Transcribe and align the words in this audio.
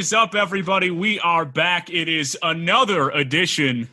Is 0.00 0.14
up, 0.14 0.34
everybody? 0.34 0.90
We 0.90 1.20
are 1.20 1.44
back. 1.44 1.90
It 1.90 2.08
is 2.08 2.34
another 2.42 3.10
edition 3.10 3.90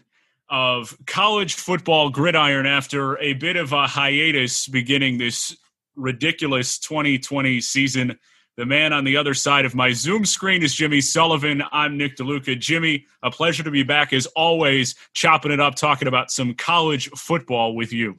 of 0.50 0.98
college 1.06 1.56
football 1.56 2.12
gridiron 2.12 2.66
after 2.66 3.18
a 3.18 3.34
bit 3.34 3.58
of 3.58 3.74
a 3.74 3.88
hiatus 3.88 4.70
beginning 4.70 5.18
this 5.18 5.58
ridiculous 5.98 6.80
2020 6.80 7.60
season. 7.60 8.18
The 8.56 8.66
man 8.66 8.94
on 8.94 9.04
the 9.04 9.18
other 9.18 9.34
side 9.34 9.66
of 9.66 9.76
my 9.76 9.92
Zoom 9.92 10.24
screen 10.24 10.64
is 10.64 10.74
Jimmy 10.74 11.02
Sullivan. 11.02 11.62
I'm 11.74 11.98
Nick 11.98 12.16
DeLuca. 12.16 12.58
Jimmy, 12.58 13.06
a 13.22 13.30
pleasure 13.30 13.64
to 13.64 13.72
be 13.72 13.84
back 13.84 14.14
as 14.14 14.28
always, 14.28 14.96
chopping 15.12 15.52
it 15.52 15.60
up, 15.60 15.76
talking 15.76 16.08
about 16.08 16.32
some 16.32 16.54
college 16.54 17.10
football 17.10 17.76
with 17.76 17.92
you. 17.92 18.18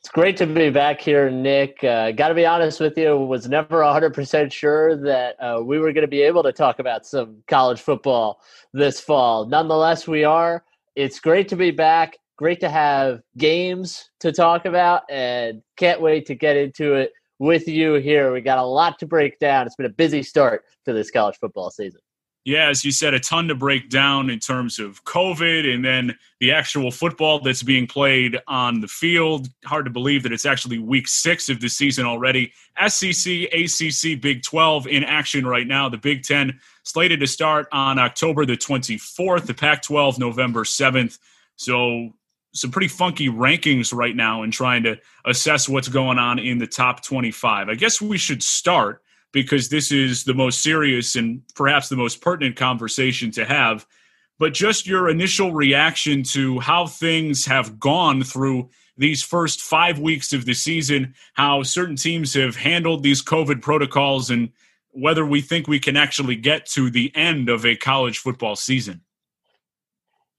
It's 0.00 0.12
great 0.12 0.36
to 0.36 0.46
be 0.46 0.70
back 0.70 1.00
here, 1.00 1.30
Nick. 1.30 1.82
Uh, 1.82 2.12
Got 2.12 2.28
to 2.28 2.34
be 2.34 2.46
honest 2.46 2.78
with 2.78 2.96
you, 2.96 3.16
was 3.16 3.48
never 3.48 3.80
100% 3.80 4.52
sure 4.52 4.96
that 5.02 5.34
uh, 5.40 5.60
we 5.62 5.78
were 5.78 5.92
going 5.92 6.02
to 6.02 6.08
be 6.08 6.22
able 6.22 6.44
to 6.44 6.52
talk 6.52 6.78
about 6.78 7.04
some 7.04 7.42
college 7.48 7.80
football 7.80 8.40
this 8.72 9.00
fall. 9.00 9.46
Nonetheless, 9.46 10.06
we 10.06 10.22
are. 10.22 10.64
It's 10.94 11.18
great 11.18 11.48
to 11.48 11.56
be 11.56 11.72
back. 11.72 12.16
Great 12.36 12.60
to 12.60 12.68
have 12.68 13.20
games 13.36 14.10
to 14.20 14.30
talk 14.30 14.64
about, 14.66 15.02
and 15.10 15.62
can't 15.76 16.00
wait 16.00 16.26
to 16.26 16.34
get 16.34 16.56
into 16.56 16.94
it 16.94 17.12
with 17.38 17.66
you 17.66 17.94
here. 17.94 18.32
We 18.32 18.42
got 18.42 18.58
a 18.58 18.62
lot 18.62 18.98
to 19.00 19.06
break 19.06 19.38
down. 19.38 19.66
It's 19.66 19.76
been 19.76 19.86
a 19.86 19.90
busy 19.90 20.22
start 20.22 20.64
to 20.84 20.92
this 20.92 21.10
college 21.10 21.36
football 21.40 21.70
season 21.70 22.00
yeah, 22.46 22.68
as 22.68 22.84
you 22.84 22.92
said, 22.92 23.12
a 23.12 23.18
ton 23.18 23.48
to 23.48 23.56
break 23.56 23.90
down 23.90 24.30
in 24.30 24.38
terms 24.38 24.78
of 24.78 25.02
COVID 25.02 25.74
and 25.74 25.84
then 25.84 26.16
the 26.38 26.52
actual 26.52 26.92
football 26.92 27.40
that's 27.40 27.64
being 27.64 27.88
played 27.88 28.38
on 28.46 28.80
the 28.80 28.86
field. 28.86 29.48
Hard 29.64 29.84
to 29.86 29.90
believe 29.90 30.22
that 30.22 30.30
it's 30.30 30.46
actually 30.46 30.78
week 30.78 31.08
six 31.08 31.48
of 31.48 31.58
the 31.60 31.68
season 31.68 32.06
already. 32.06 32.52
SEC, 32.86 33.52
ACC, 33.52 34.20
Big 34.20 34.44
12 34.44 34.86
in 34.86 35.02
action 35.02 35.44
right 35.44 35.66
now. 35.66 35.88
The 35.88 35.98
Big 35.98 36.22
10 36.22 36.60
slated 36.84 37.18
to 37.18 37.26
start 37.26 37.66
on 37.72 37.98
October 37.98 38.46
the 38.46 38.56
24th, 38.56 39.46
the 39.46 39.54
Pac 39.54 39.82
12 39.82 40.20
November 40.20 40.62
7th. 40.62 41.18
So, 41.56 42.10
some 42.54 42.70
pretty 42.70 42.88
funky 42.88 43.28
rankings 43.28 43.92
right 43.92 44.14
now 44.14 44.44
in 44.44 44.52
trying 44.52 44.84
to 44.84 44.96
assess 45.26 45.68
what's 45.68 45.88
going 45.88 46.18
on 46.18 46.38
in 46.38 46.58
the 46.58 46.66
top 46.66 47.04
25. 47.04 47.68
I 47.68 47.74
guess 47.74 48.00
we 48.00 48.16
should 48.16 48.42
start 48.42 49.02
because 49.36 49.68
this 49.68 49.92
is 49.92 50.24
the 50.24 50.32
most 50.32 50.62
serious 50.62 51.14
and 51.14 51.42
perhaps 51.54 51.90
the 51.90 51.96
most 51.96 52.22
pertinent 52.22 52.56
conversation 52.56 53.30
to 53.30 53.44
have. 53.44 53.84
But 54.38 54.54
just 54.54 54.86
your 54.86 55.10
initial 55.10 55.52
reaction 55.52 56.22
to 56.32 56.58
how 56.58 56.86
things 56.86 57.44
have 57.44 57.78
gone 57.78 58.22
through 58.22 58.70
these 58.96 59.22
first 59.22 59.60
five 59.60 59.98
weeks 59.98 60.32
of 60.32 60.46
the 60.46 60.54
season, 60.54 61.12
how 61.34 61.62
certain 61.62 61.96
teams 61.96 62.32
have 62.32 62.56
handled 62.56 63.02
these 63.02 63.22
COVID 63.22 63.60
protocols, 63.60 64.30
and 64.30 64.52
whether 64.92 65.26
we 65.26 65.42
think 65.42 65.68
we 65.68 65.80
can 65.80 65.98
actually 65.98 66.36
get 66.36 66.64
to 66.68 66.88
the 66.88 67.14
end 67.14 67.50
of 67.50 67.66
a 67.66 67.76
college 67.76 68.16
football 68.16 68.56
season. 68.56 69.02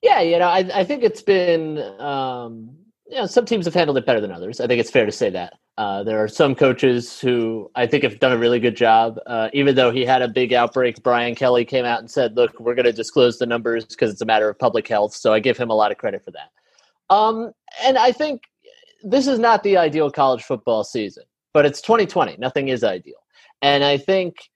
Yeah, 0.01 0.21
you 0.21 0.39
know, 0.39 0.47
I, 0.47 0.67
I 0.73 0.83
think 0.85 1.03
it's 1.03 1.21
been, 1.21 1.77
um, 1.99 2.75
you 3.09 3.16
know, 3.16 3.25
some 3.25 3.45
teams 3.45 3.66
have 3.66 3.73
handled 3.73 3.97
it 3.97 4.05
better 4.05 4.19
than 4.19 4.31
others. 4.31 4.59
I 4.59 4.67
think 4.67 4.80
it's 4.81 4.92
fair 4.92 5.05
to 5.05 5.11
say 5.11 5.30
that. 5.30 5.54
Uh, 5.77 6.04
there 6.04 6.21
are 6.21 6.27
some 6.27 6.55
coaches 6.55 7.20
who 7.20 7.71
I 7.76 7.87
think 7.87 8.04
have 8.04 8.20
done 8.20 8.33
a 8.33 8.37
really 8.37 8.59
good 8.59 8.76
job. 8.76 9.20
Uh, 9.26 9.49
even 9.54 9.76
though 9.76 9.92
he 9.92 10.04
had 10.04 10.21
a 10.21 10.27
big 10.27 10.52
outbreak, 10.52 11.02
Brian 11.04 11.36
Kelly 11.36 11.64
came 11.64 11.86
out 11.86 11.99
and 11.99 12.11
said, 12.11 12.36
"Look, 12.36 12.59
we're 12.59 12.76
going 12.76 12.86
to 12.86 12.92
disclose 12.92 13.37
the 13.37 13.45
numbers 13.45 13.86
because 13.86 14.11
it's 14.11 14.21
a 14.21 14.26
matter 14.26 14.49
of 14.49 14.59
public 14.59 14.87
health." 14.87 15.14
So 15.14 15.33
I 15.33 15.39
give 15.39 15.58
him 15.58 15.70
a 15.70 15.76
lot 15.76 15.92
of 15.92 15.98
credit 15.98 16.26
for 16.26 16.31
that. 16.31 16.49
Um, 17.09 17.54
and 17.83 17.98
I 17.98 18.11
think 18.11 18.42
this 19.04 19.27
is 19.27 19.39
not 19.39 19.64
the 19.64 19.77
ideal 19.77 20.11
college 20.11 20.43
football 20.43 20.83
season, 20.83 21.23
but 21.54 21.65
it's 21.65 21.80
2020. 21.81 22.36
Nothing 22.37 22.67
is 22.67 22.83
ideal, 22.83 23.23
and 23.61 23.83
I 23.83 23.98
think 23.98 24.49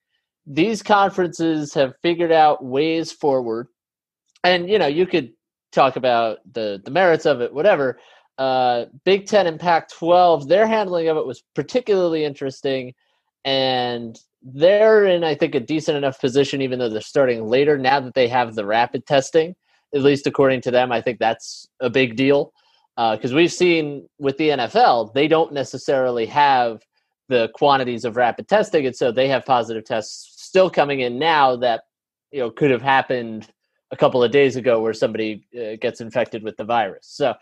these 0.45 0.83
conferences 0.83 1.73
have 1.75 1.93
figured 2.01 2.31
out 2.31 2.65
ways 2.65 3.11
forward. 3.11 3.67
And 4.43 4.69
you 4.69 4.79
know, 4.79 4.87
you 4.87 5.05
could 5.05 5.31
talk 5.71 5.95
about 5.95 6.39
the 6.51 6.81
the 6.83 6.91
merits 6.91 7.25
of 7.25 7.41
it, 7.41 7.53
whatever 7.53 7.99
uh, 8.37 8.85
Big 9.05 9.27
Ten 9.27 9.47
and 9.47 9.59
Pac 9.59 9.89
12, 9.89 10.47
their 10.47 10.67
handling 10.67 11.07
of 11.07 11.17
it 11.17 11.25
was 11.25 11.43
particularly 11.55 12.25
interesting. 12.25 12.93
And 13.45 14.19
they're 14.41 15.05
in, 15.05 15.23
I 15.23 15.35
think, 15.35 15.55
a 15.55 15.59
decent 15.59 15.97
enough 15.97 16.19
position, 16.19 16.61
even 16.61 16.79
though 16.79 16.89
they're 16.89 17.01
starting 17.01 17.45
later 17.45 17.77
now 17.77 17.99
that 17.99 18.13
they 18.13 18.27
have 18.27 18.55
the 18.55 18.65
rapid 18.65 19.05
testing. 19.05 19.55
At 19.93 20.01
least 20.01 20.25
according 20.25 20.61
to 20.61 20.71
them, 20.71 20.91
I 20.91 21.01
think 21.01 21.19
that's 21.19 21.67
a 21.79 21.89
big 21.89 22.15
deal. 22.15 22.53
Because 22.95 23.33
uh, 23.33 23.35
we've 23.35 23.51
seen 23.51 24.07
with 24.19 24.37
the 24.37 24.49
NFL, 24.49 25.13
they 25.13 25.27
don't 25.27 25.53
necessarily 25.53 26.25
have 26.27 26.81
the 27.29 27.49
quantities 27.55 28.05
of 28.05 28.17
rapid 28.17 28.47
testing. 28.47 28.85
And 28.85 28.95
so 28.95 29.11
they 29.11 29.27
have 29.29 29.45
positive 29.45 29.85
tests 29.85 30.33
still 30.37 30.69
coming 30.69 30.99
in 30.99 31.17
now 31.17 31.55
that 31.57 31.83
you 32.31 32.39
know 32.39 32.51
could 32.51 32.71
have 32.71 32.81
happened 32.81 33.47
a 33.91 33.97
couple 33.97 34.23
of 34.23 34.31
days 34.31 34.55
ago 34.55 34.81
where 34.81 34.93
somebody 34.93 35.45
uh, 35.55 35.75
gets 35.79 36.01
infected 36.01 36.43
with 36.43 36.57
the 36.57 36.63
virus. 36.63 37.07
So 37.07 37.33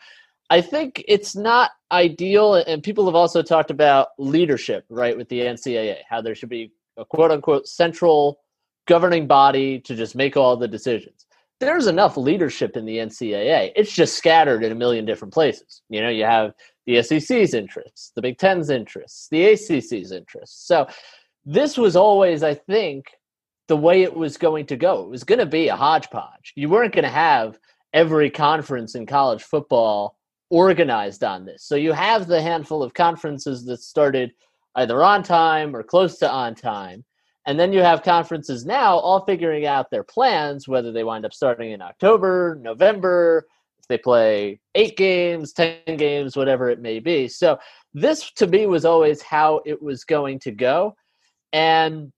I 0.49 0.61
think 0.61 1.03
it's 1.07 1.35
not 1.35 1.71
ideal, 1.91 2.55
and 2.55 2.81
people 2.81 3.05
have 3.05 3.15
also 3.15 3.41
talked 3.41 3.69
about 3.69 4.09
leadership, 4.17 4.85
right, 4.89 5.15
with 5.15 5.29
the 5.29 5.41
NCAA, 5.41 5.97
how 6.09 6.21
there 6.21 6.35
should 6.35 6.49
be 6.49 6.71
a 6.97 7.05
quote 7.05 7.31
unquote 7.31 7.67
central 7.67 8.39
governing 8.87 9.27
body 9.27 9.79
to 9.81 9.95
just 9.95 10.15
make 10.15 10.35
all 10.35 10.57
the 10.57 10.67
decisions. 10.67 11.27
There's 11.59 11.87
enough 11.87 12.17
leadership 12.17 12.75
in 12.77 12.85
the 12.85 12.97
NCAA. 12.97 13.71
It's 13.75 13.91
just 13.91 14.15
scattered 14.15 14.63
in 14.63 14.71
a 14.71 14.75
million 14.75 15.05
different 15.05 15.33
places. 15.33 15.81
You 15.89 16.01
know, 16.01 16.09
you 16.09 16.23
have 16.23 16.53
the 16.87 17.03
SEC's 17.03 17.53
interests, 17.53 18.11
the 18.15 18.21
Big 18.21 18.37
Ten's 18.37 18.69
interests, 18.69 19.27
the 19.29 19.51
ACC's 19.51 20.11
interests. 20.11 20.65
So 20.65 20.87
this 21.45 21.77
was 21.77 21.95
always, 21.95 22.41
I 22.41 22.55
think, 22.55 23.05
the 23.67 23.77
way 23.77 24.01
it 24.01 24.15
was 24.15 24.37
going 24.37 24.65
to 24.67 24.75
go. 24.75 25.03
It 25.03 25.09
was 25.09 25.23
going 25.23 25.39
to 25.39 25.45
be 25.45 25.67
a 25.67 25.75
hodgepodge. 25.75 26.53
You 26.55 26.69
weren't 26.69 26.93
going 26.93 27.03
to 27.03 27.09
have 27.09 27.59
every 27.93 28.31
conference 28.31 28.95
in 28.95 29.05
college 29.05 29.43
football 29.43 30.17
organized 30.49 31.23
on 31.23 31.45
this. 31.45 31.63
So 31.63 31.75
you 31.75 31.91
have 31.93 32.27
the 32.27 32.41
handful 32.41 32.83
of 32.83 32.93
conferences 32.93 33.65
that 33.65 33.81
started 33.81 34.33
either 34.75 35.03
on 35.03 35.23
time 35.23 35.75
or 35.75 35.83
close 35.83 36.17
to 36.19 36.31
on 36.31 36.55
time. 36.55 37.05
And 37.45 37.59
then 37.59 37.73
you 37.73 37.79
have 37.79 38.03
conferences 38.03 38.65
now 38.65 38.97
all 38.97 39.25
figuring 39.25 39.65
out 39.65 39.89
their 39.89 40.03
plans, 40.03 40.67
whether 40.67 40.91
they 40.91 41.03
wind 41.03 41.25
up 41.25 41.33
starting 41.33 41.71
in 41.71 41.81
October, 41.81 42.59
November, 42.61 43.47
if 43.79 43.87
they 43.87 43.97
play 43.97 44.59
eight 44.75 44.97
games, 44.97 45.53
10 45.53 45.97
games, 45.97 46.35
whatever 46.35 46.69
it 46.69 46.81
may 46.81 46.99
be. 46.99 47.27
So 47.27 47.57
this 47.93 48.31
to 48.33 48.47
me 48.47 48.65
was 48.65 48.85
always 48.85 49.21
how 49.21 49.61
it 49.65 49.81
was 49.81 50.03
going 50.03 50.39
to 50.39 50.51
go. 50.51 50.95
And 51.53 52.11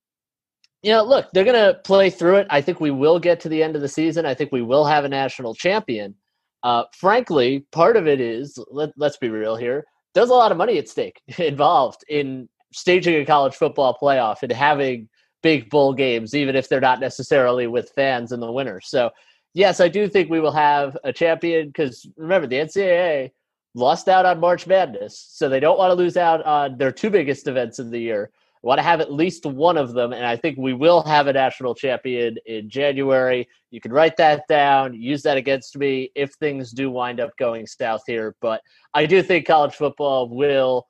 you 0.83 0.91
know, 0.91 1.03
look, 1.03 1.27
they're 1.31 1.45
going 1.45 1.73
to 1.73 1.79
play 1.81 2.09
through 2.09 2.37
it. 2.37 2.47
I 2.49 2.61
think 2.61 2.79
we 2.79 2.91
will 2.91 3.19
get 3.19 3.39
to 3.41 3.49
the 3.49 3.61
end 3.61 3.75
of 3.75 3.83
the 3.83 3.87
season. 3.87 4.25
I 4.25 4.33
think 4.33 4.51
we 4.51 4.63
will 4.63 4.85
have 4.85 5.05
a 5.05 5.09
national 5.09 5.53
champion. 5.53 6.15
Uh, 6.63 6.83
frankly, 6.93 7.65
part 7.71 7.97
of 7.97 8.07
it 8.07 8.19
is 8.19 8.59
let, 8.69 8.91
let's 8.97 9.17
be 9.17 9.29
real 9.29 9.55
here. 9.55 9.85
There's 10.13 10.29
a 10.29 10.33
lot 10.35 10.51
of 10.51 10.57
money 10.57 10.77
at 10.77 10.89
stake 10.89 11.21
involved 11.37 12.03
in 12.09 12.49
staging 12.73 13.21
a 13.21 13.25
college 13.25 13.55
football 13.55 13.97
playoff 14.01 14.43
and 14.43 14.51
having 14.51 15.09
big 15.41 15.69
bowl 15.69 15.93
games, 15.93 16.35
even 16.35 16.55
if 16.55 16.69
they're 16.69 16.79
not 16.79 16.99
necessarily 16.99 17.67
with 17.67 17.91
fans 17.95 18.31
in 18.31 18.39
the 18.39 18.51
winter. 18.51 18.79
So, 18.81 19.09
yes, 19.53 19.79
I 19.79 19.87
do 19.87 20.07
think 20.07 20.29
we 20.29 20.39
will 20.39 20.51
have 20.51 20.97
a 21.03 21.11
champion 21.11 21.67
because 21.67 22.07
remember, 22.15 22.47
the 22.47 22.57
NCAA 22.57 23.31
lost 23.73 24.07
out 24.07 24.25
on 24.25 24.39
March 24.39 24.67
Madness, 24.67 25.27
so 25.31 25.49
they 25.49 25.59
don't 25.59 25.77
want 25.77 25.91
to 25.91 25.95
lose 25.95 26.17
out 26.17 26.43
on 26.45 26.77
their 26.77 26.91
two 26.91 27.09
biggest 27.09 27.47
events 27.47 27.79
of 27.79 27.89
the 27.89 27.99
year 27.99 28.31
want 28.63 28.77
to 28.77 28.83
have 28.83 29.01
at 29.01 29.11
least 29.11 29.45
one 29.45 29.77
of 29.77 29.93
them, 29.93 30.13
and 30.13 30.25
I 30.25 30.35
think 30.35 30.57
we 30.57 30.73
will 30.73 31.01
have 31.03 31.27
a 31.27 31.33
national 31.33 31.73
champion 31.73 32.37
in 32.45 32.69
January. 32.69 33.47
You 33.71 33.81
can 33.81 33.91
write 33.91 34.17
that 34.17 34.47
down, 34.47 34.93
use 34.93 35.23
that 35.23 35.37
against 35.37 35.77
me 35.77 36.11
if 36.15 36.33
things 36.33 36.71
do 36.71 36.91
wind 36.91 37.19
up 37.19 37.35
going 37.37 37.65
south 37.65 38.03
here. 38.05 38.35
But 38.39 38.61
I 38.93 39.05
do 39.05 39.23
think 39.23 39.47
college 39.47 39.73
football 39.73 40.29
will, 40.29 40.87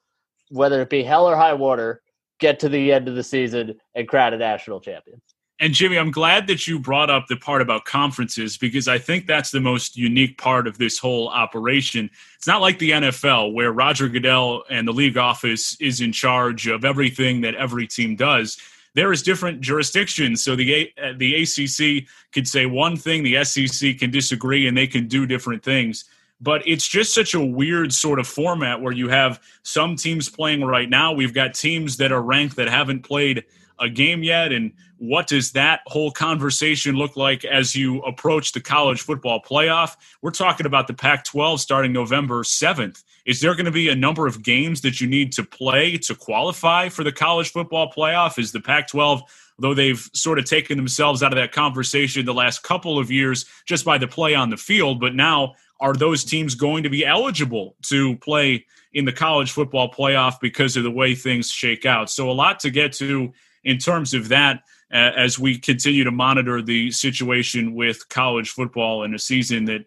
whether 0.50 0.82
it 0.82 0.90
be 0.90 1.04
hell 1.04 1.28
or 1.28 1.36
high 1.36 1.54
water, 1.54 2.02
get 2.40 2.60
to 2.60 2.70
the 2.70 2.92
end 2.92 3.08
of 3.08 3.16
the 3.16 3.24
season 3.24 3.76
and 3.96 4.08
crown 4.08 4.34
a 4.34 4.38
national 4.38 4.82
champion. 4.82 5.22
And 5.62 5.76
Jimmy, 5.76 6.00
I'm 6.00 6.10
glad 6.10 6.48
that 6.48 6.66
you 6.66 6.80
brought 6.80 7.12
up 7.12 7.28
the 7.28 7.38
part 7.38 7.62
about 7.62 7.86
conferences 7.86 8.58
because 8.58 8.88
I 8.88 8.98
think 8.98 9.28
that's 9.28 9.52
the 9.52 9.62
most 9.62 9.96
unique 9.96 10.40
part 10.40 10.66
of 10.66 10.80
this 10.80 10.98
whole 10.98 11.30
operation. 11.30 12.10
It's 12.36 12.48
not 12.48 12.62
like 12.62 12.80
the 12.80 12.90
NFL 12.90 13.54
where 13.54 13.72
Roger 13.72 14.10
Goodell 14.10 14.64
and 14.72 14.88
the 14.88 14.92
league 14.92 15.20
office 15.20 15.80
is 15.80 16.02
in 16.02 16.14
charge 16.14 16.66
of 16.66 16.84
everything 16.84 17.42
that 17.42 17.54
every 17.54 17.86
team 17.86 18.16
does. 18.16 18.58
There 18.96 19.14
is 19.14 19.22
different 19.22 19.62
jurisdictions, 19.62 20.44
so 20.44 20.56
the 20.56 20.92
uh, 21.02 21.14
the 21.16 21.44
ACC 21.44 22.08
could 22.34 22.48
say 22.48 22.66
one 22.66 22.98
thing, 22.98 23.22
the 23.22 23.44
SEC 23.44 24.00
can 24.00 24.10
disagree, 24.10 24.68
and 24.68 24.76
they 24.76 24.88
can 24.88 25.08
do 25.08 25.28
different 25.28 25.64
things. 25.64 26.06
But 26.42 26.68
it's 26.68 26.88
just 26.88 27.14
such 27.14 27.36
a 27.36 27.46
weird 27.46 27.94
sort 27.94 28.18
of 28.18 28.28
format 28.28 28.82
where 28.82 28.92
you 28.92 29.10
have 29.10 29.40
some 29.62 29.96
teams 29.96 30.28
playing 30.28 30.66
right 30.66 30.90
now. 30.90 31.14
We've 31.14 31.36
got 31.36 31.54
teams 31.54 31.98
that 31.98 32.12
are 32.12 32.22
ranked 32.22 32.56
that 32.56 32.68
haven't 32.68 33.04
played 33.04 33.46
a 33.82 33.90
game 33.90 34.24
yet? 34.24 34.54
And 34.54 34.72
what 34.98 35.28
does 35.28 35.52
that 35.54 35.82
whole 35.88 36.12
conversation 36.12 36.96
look 36.96 37.18
like 37.18 37.44
as 37.44 37.76
you 37.76 38.02
approach 38.04 38.54
the 38.54 38.62
college 38.62 39.02
football 39.02 39.42
playoff? 39.42 39.98
We're 40.22 40.32
talking 40.32 40.66
about 40.66 40.88
the 40.88 40.94
Pac 40.94 41.26
12 41.26 41.60
starting 41.60 41.92
November 41.92 42.44
7th. 42.44 43.04
Is 43.26 43.42
there 43.42 43.56
going 43.56 43.66
to 43.66 43.72
be 43.72 43.90
a 43.90 43.96
number 43.96 44.28
of 44.28 44.44
games 44.44 44.82
that 44.82 45.02
you 45.02 45.08
need 45.08 45.32
to 45.34 45.44
play 45.44 45.98
to 45.98 46.16
qualify 46.16 46.90
for 46.90 47.04
the 47.04 47.12
college 47.12 47.52
football 47.52 47.92
playoff? 47.92 48.40
Is 48.40 48.52
the 48.52 48.62
Pac 48.62 48.88
12 48.88 49.24
though 49.62 49.74
they've 49.74 50.10
sort 50.14 50.40
of 50.40 50.46
taken 50.46 50.76
themselves 50.76 51.22
out 51.22 51.32
of 51.32 51.38
that 51.38 51.52
conversation 51.52 52.26
the 52.26 52.34
last 52.34 52.64
couple 52.64 52.98
of 52.98 53.12
years 53.12 53.46
just 53.66 53.86
by 53.86 53.98
the 53.98 54.08
play 54.08 54.34
on 54.34 54.50
the 54.50 54.58
field. 54.58 55.00
But 55.00 55.16
now, 55.16 55.54
are 55.80 55.94
those 55.94 56.24
teams 56.24 56.56
going 56.56 56.84
to 56.84 56.90
be 56.90 57.06
eligible 57.06 57.76
to 57.84 58.16
play 58.18 58.66
in 58.94 59.06
the 59.06 59.12
college 59.12 59.52
football 59.52 59.92
playoff 59.92 60.40
because 60.40 60.78
of 60.78 60.84
the 60.84 60.92
way 60.92 61.16
things 61.16 61.50
shake 61.50 61.86
out? 61.86 62.10
So, 62.10 62.30
a 62.30 62.34
lot 62.34 62.60
to 62.62 62.70
get 62.70 62.94
to 62.94 63.32
in 63.64 63.78
terms 63.78 64.14
of 64.14 64.30
that 64.30 64.64
uh, 64.94 65.12
as 65.16 65.40
we 65.40 65.58
continue 65.58 66.04
to 66.04 66.12
monitor 66.12 66.62
the 66.62 66.92
situation 66.92 67.74
with 67.74 68.10
college 68.10 68.50
football 68.50 69.04
in 69.04 69.14
a 69.14 69.20
season 69.20 69.66
that 69.66 69.86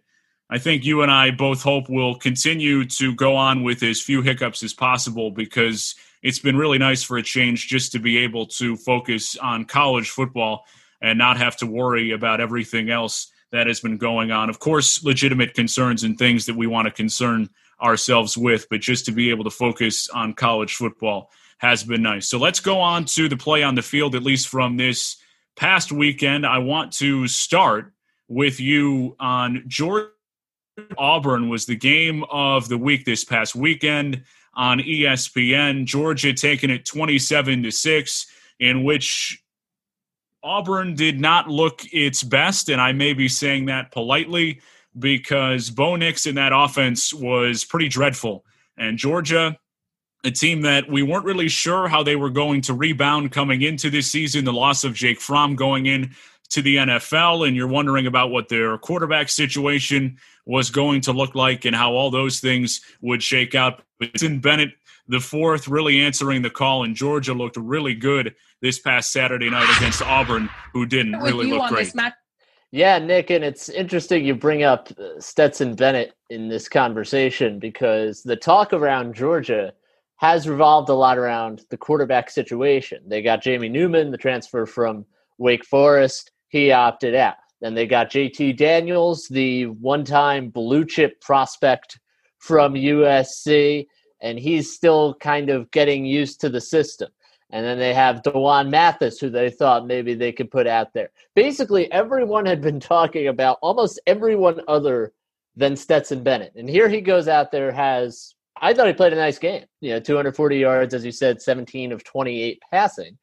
I 0.51 0.59
think 0.59 0.85
you 0.85 1.03
and 1.03 1.11
I 1.11 1.31
both 1.31 1.63
hope 1.63 1.89
will 1.89 2.15
continue 2.17 2.85
to 2.87 3.15
go 3.15 3.37
on 3.37 3.63
with 3.63 3.83
as 3.83 4.01
few 4.01 4.23
hiccups 4.23 4.63
as 4.63 4.73
possible 4.73 5.31
because 5.31 5.95
it's 6.23 6.39
been 6.39 6.57
really 6.57 6.79
nice 6.79 7.03
for 7.03 7.17
a 7.17 7.23
change 7.23 7.69
just 7.69 7.93
to 7.93 7.99
be 7.99 8.19
able 8.19 8.47
to 8.47 8.77
focus 8.77 9.37
on 9.37 9.65
college 9.65 10.11
football 10.11 10.67
and 11.01 11.19
not 11.19 11.37
have 11.39 11.57
to 11.59 11.67
worry 11.67 12.13
about 12.13 12.41
everything 12.41 12.91
else 12.91 13.31
that 13.53 13.67
has 13.67 13.81
been 13.81 13.99
going 13.99 14.33
on. 14.33 14.49
Of 14.49 14.59
course, 14.59 15.05
legitimate 15.05 15.55
concerns 15.55 16.03
and 16.03 16.19
things 16.19 16.47
that 16.47 16.57
we 16.57 16.67
want 16.67 16.87
to 16.87 16.93
concern 16.93 17.49
ourselves 17.81 18.37
with, 18.37 18.67
but 18.71 18.81
just 18.81 19.05
to 19.07 19.13
be 19.13 19.31
able 19.31 19.45
to 19.45 19.51
focus 19.51 20.09
on 20.09 20.35
college 20.35 20.75
football 20.75 21.31
has 21.59 21.85
been 21.85 22.03
nice. 22.03 22.29
So 22.29 22.39
let's 22.39 22.61
go 22.61 22.81
on 22.81 23.05
to 23.07 23.29
the 23.29 23.37
play 23.37 23.63
on 23.63 23.75
the 23.75 23.83
field, 23.83 24.15
at 24.15 24.23
least 24.23 24.49
from 24.49 24.77
this 24.77 25.17
past 25.57 25.93
weekend. 25.93 26.47
I 26.47 26.59
want 26.59 26.93
to 26.95 27.27
start 27.29 27.93
with 28.29 28.61
you 28.61 29.17
on 29.21 29.65
Georgia 29.67 30.11
Auburn 30.99 31.49
was 31.49 31.67
the 31.67 31.77
game 31.77 32.25
of 32.31 32.69
the 32.69 32.79
week 32.79 33.05
this 33.05 33.25
past 33.25 33.55
weekend 33.55 34.25
on 34.55 34.81
ESPN. 34.81 35.85
Georgia 35.85 36.33
taking 36.33 36.71
it 36.71 36.85
27 36.85 37.63
to 37.63 37.71
6 37.71 38.27
in 38.61 38.85
which 38.85 39.43
Auburn 40.43 40.95
did 40.95 41.21
not 41.21 41.49
look 41.49 41.83
its 41.93 42.23
best 42.23 42.69
and 42.69 42.81
I 42.81 42.93
may 42.93 43.15
be 43.15 43.29
saying 43.29 43.67
that 43.67 43.93
politely 43.93 44.61
because 44.99 45.71
Bo 45.71 45.97
Nix 45.97 46.27
in 46.27 46.35
that 46.37 46.53
offense 46.55 47.15
was 47.15 47.65
pretty 47.65 47.89
dreadful 47.89 48.45
and 48.77 48.99
Georgia 48.99 49.57
a 50.25 50.31
team 50.31 50.63
that 50.63 50.89
we 50.89 51.03
weren't 51.03 51.27
really 51.27 51.49
sure 51.49 51.87
how 51.87 52.03
they 52.03 52.17
were 52.17 52.31
going 52.31 52.63
to 52.63 52.73
rebound 52.73 53.31
coming 53.31 53.63
into 53.63 53.91
this 53.91 54.11
season. 54.11 54.45
The 54.45 54.53
loss 54.53 54.83
of 54.83 54.95
Jake 54.95 55.21
Fromm 55.21 55.55
going 55.55 55.87
in 55.87 56.15
to 56.51 56.63
the 56.63 56.77
NFL, 56.77 57.47
and 57.47 57.55
you're 57.55 57.69
wondering 57.69 58.07
about 58.07 58.31
what 58.31 58.49
their 58.49 58.79
quarterback 58.79 59.29
situation 59.29 60.19
was 60.47 60.71
going 60.71 61.03
to 61.03 61.13
look 61.13 61.35
like 61.35 61.65
and 61.65 61.77
how 61.77 61.93
all 61.93 62.11
those 62.11 62.41
things 62.41 62.81
would 63.03 63.23
shake 63.23 63.55
out. 63.55 63.83
But 63.99 64.23
in 64.23 64.41
Bennett, 64.41 64.71
the 65.09 65.21
fourth, 65.21 65.69
really 65.69 66.01
answering 66.01 66.41
the 66.43 66.51
call, 66.51 66.85
and 66.85 66.95
Georgia 66.95 67.35
looked 67.35 67.57
really 67.57 67.95
good 67.95 68.35
this 68.63 68.79
past 68.79 69.13
Saturday 69.13 69.51
night 69.51 69.69
against 69.77 70.01
Auburn, 70.01 70.49
who 70.73 70.87
didn't 70.87 71.19
really 71.19 71.47
look 71.47 71.69
great. 71.69 71.93
Yeah, 72.71 72.99
Nick, 72.99 73.31
and 73.31 73.45
it's 73.45 73.69
interesting 73.69 74.25
you 74.25 74.35
bring 74.35 74.65
up 74.65 74.89
Stetson 75.21 75.75
Bennett 75.75 76.15
in 76.31 76.49
this 76.49 76.69
conversation 76.69 77.59
because 77.59 78.23
the 78.23 78.37
talk 78.37 78.73
around 78.73 79.15
Georgia– 79.15 79.75
has 80.17 80.49
revolved 80.49 80.89
a 80.89 80.95
lot 80.95 81.19
around 81.19 81.63
the 81.71 81.77
quarterback 81.77 82.31
situation. 82.31 83.03
They 83.07 83.23
got 83.23 83.43
Jamie 83.43 83.69
Newman, 83.69 84.11
the 84.11 84.17
transfer 84.17 84.67
from 84.67 85.05
Wake 85.39 85.65
Forest. 85.65 86.31
He 86.49 86.71
opted 86.71 87.15
out. 87.15 87.35
Then 87.61 87.75
they 87.75 87.87
got 87.87 88.11
JT 88.11 88.57
Daniels, 88.57 89.27
the 89.29 89.67
one 89.67 90.05
time 90.05 90.51
blue 90.51 90.85
chip 90.85 91.21
prospect 91.21 91.99
from 92.39 92.75
USC, 92.75 93.87
and 94.21 94.39
he's 94.39 94.75
still 94.75 95.15
kind 95.15 95.51
of 95.51 95.71
getting 95.71 96.05
used 96.05 96.41
to 96.43 96.49
the 96.49 96.61
system. 96.61 97.11
And 97.51 97.65
then 97.65 97.79
they 97.79 97.95
have 97.95 98.23
D'Wan 98.23 98.71
Mathis, 98.71 99.19
who 99.19 99.31
they 99.31 99.49
thought 99.49 99.87
maybe 99.87 100.15
they 100.15 100.33
could 100.33 100.51
put 100.51 100.67
out 100.67 100.93
there. 100.93 101.11
Basically, 101.35 101.91
everyone 101.93 102.47
had 102.47 102.61
been 102.61 102.81
talking 102.95 103.29
about 103.29 103.59
almost 103.63 104.01
everyone 104.07 104.61
other 104.69 105.13
than 105.57 105.77
Stetson 105.77 106.23
Bennett. 106.23 106.53
And 106.57 106.69
here 106.69 106.89
he 106.89 107.01
goes 107.01 107.29
out 107.29 107.53
there, 107.53 107.71
has 107.73 108.35
I 108.61 108.73
thought 108.73 108.87
he 108.87 108.93
played 108.93 109.13
a 109.13 109.17
nice 109.17 109.39
game. 109.39 109.65
You 109.81 109.95
know, 109.95 110.01
240 110.01 110.57
yards, 110.59 110.95
as 110.95 111.05
you 111.05 111.13
said, 111.13 111.43
17 111.43 111.93
of 111.93 112.05
28 112.05 112.63
passing. 112.71 113.19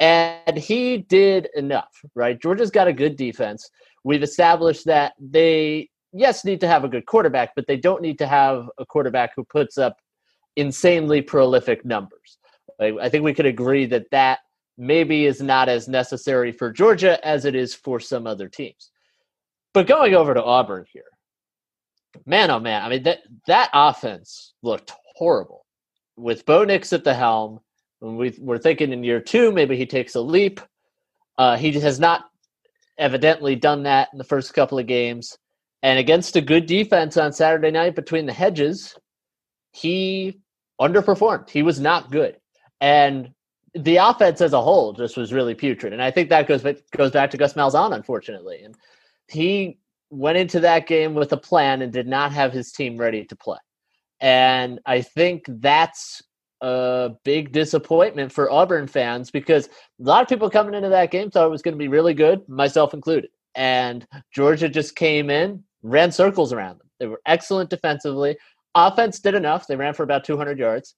And 0.00 0.56
he 0.56 0.98
did 0.98 1.48
enough, 1.54 1.92
right? 2.14 2.40
Georgia's 2.40 2.70
got 2.70 2.88
a 2.88 2.92
good 2.92 3.16
defense. 3.16 3.70
We've 4.02 4.22
established 4.22 4.86
that 4.86 5.12
they, 5.20 5.90
yes, 6.12 6.44
need 6.44 6.60
to 6.60 6.68
have 6.68 6.82
a 6.82 6.88
good 6.88 7.06
quarterback, 7.06 7.50
but 7.54 7.66
they 7.68 7.76
don't 7.76 8.02
need 8.02 8.18
to 8.18 8.26
have 8.26 8.68
a 8.78 8.84
quarterback 8.84 9.32
who 9.36 9.44
puts 9.44 9.78
up 9.78 9.96
insanely 10.56 11.22
prolific 11.22 11.84
numbers. 11.84 12.38
I 12.80 13.08
think 13.08 13.22
we 13.22 13.34
could 13.34 13.46
agree 13.46 13.86
that 13.86 14.10
that 14.10 14.40
maybe 14.76 15.26
is 15.26 15.40
not 15.40 15.68
as 15.68 15.86
necessary 15.86 16.50
for 16.50 16.72
Georgia 16.72 17.24
as 17.24 17.44
it 17.44 17.54
is 17.54 17.74
for 17.74 18.00
some 18.00 18.26
other 18.26 18.48
teams. 18.48 18.90
But 19.72 19.86
going 19.86 20.14
over 20.14 20.34
to 20.34 20.42
Auburn 20.42 20.84
here, 20.92 21.04
man, 22.26 22.50
oh 22.50 22.60
man, 22.60 22.82
I 22.82 22.88
mean 22.88 23.02
that 23.04 23.20
that 23.46 23.70
offense 23.72 24.54
looked 24.62 24.92
horrible 25.14 25.64
with 26.16 26.46
Bo 26.46 26.64
Nix 26.64 26.92
at 26.92 27.04
the 27.04 27.14
helm. 27.14 27.60
We 28.00 28.34
we're 28.38 28.58
thinking 28.58 28.92
in 28.92 29.04
year 29.04 29.20
two 29.20 29.52
maybe 29.52 29.76
he 29.76 29.86
takes 29.86 30.14
a 30.14 30.20
leap. 30.20 30.60
Uh, 31.38 31.56
he 31.56 31.72
has 31.72 31.98
not 31.98 32.24
evidently 32.98 33.56
done 33.56 33.84
that 33.84 34.08
in 34.12 34.18
the 34.18 34.24
first 34.24 34.52
couple 34.54 34.78
of 34.78 34.86
games, 34.86 35.36
and 35.82 35.98
against 35.98 36.36
a 36.36 36.40
good 36.40 36.66
defense 36.66 37.16
on 37.16 37.32
Saturday 37.32 37.70
night 37.70 37.94
between 37.94 38.26
the 38.26 38.32
hedges, 38.32 38.96
he 39.72 40.40
underperformed. 40.80 41.48
He 41.48 41.62
was 41.62 41.80
not 41.80 42.10
good, 42.10 42.36
and 42.80 43.30
the 43.74 43.96
offense 43.96 44.40
as 44.40 44.52
a 44.52 44.60
whole 44.60 44.92
just 44.92 45.16
was 45.16 45.32
really 45.32 45.54
putrid. 45.54 45.92
And 45.92 46.02
I 46.02 46.10
think 46.10 46.28
that 46.28 46.46
goes 46.46 46.62
goes 46.96 47.10
back 47.10 47.30
to 47.30 47.36
Gus 47.36 47.54
Malzahn, 47.54 47.94
unfortunately, 47.94 48.62
and 48.62 48.74
he 49.28 49.78
went 50.12 50.36
into 50.36 50.60
that 50.60 50.86
game 50.86 51.14
with 51.14 51.32
a 51.32 51.36
plan 51.36 51.80
and 51.80 51.92
did 51.92 52.06
not 52.06 52.32
have 52.32 52.52
his 52.52 52.70
team 52.70 52.98
ready 52.98 53.24
to 53.24 53.34
play. 53.34 53.58
And 54.20 54.78
I 54.84 55.00
think 55.00 55.44
that's 55.48 56.22
a 56.60 57.12
big 57.24 57.50
disappointment 57.50 58.30
for 58.30 58.50
Auburn 58.50 58.86
fans 58.86 59.30
because 59.30 59.66
a 59.66 59.70
lot 59.98 60.22
of 60.22 60.28
people 60.28 60.50
coming 60.50 60.74
into 60.74 60.90
that 60.90 61.10
game 61.10 61.30
thought 61.30 61.46
it 61.46 61.50
was 61.50 61.62
going 61.62 61.74
to 61.74 61.78
be 61.78 61.88
really 61.88 62.14
good, 62.14 62.46
myself 62.46 62.92
included. 62.92 63.30
And 63.54 64.06
Georgia 64.32 64.68
just 64.68 64.96
came 64.96 65.30
in, 65.30 65.64
ran 65.82 66.12
circles 66.12 66.52
around 66.52 66.78
them. 66.78 66.90
They 67.00 67.06
were 67.06 67.20
excellent 67.26 67.70
defensively. 67.70 68.36
Offense 68.74 69.18
did 69.18 69.34
enough. 69.34 69.66
They 69.66 69.76
ran 69.76 69.94
for 69.94 70.02
about 70.02 70.24
200 70.24 70.58
yards. 70.58 70.94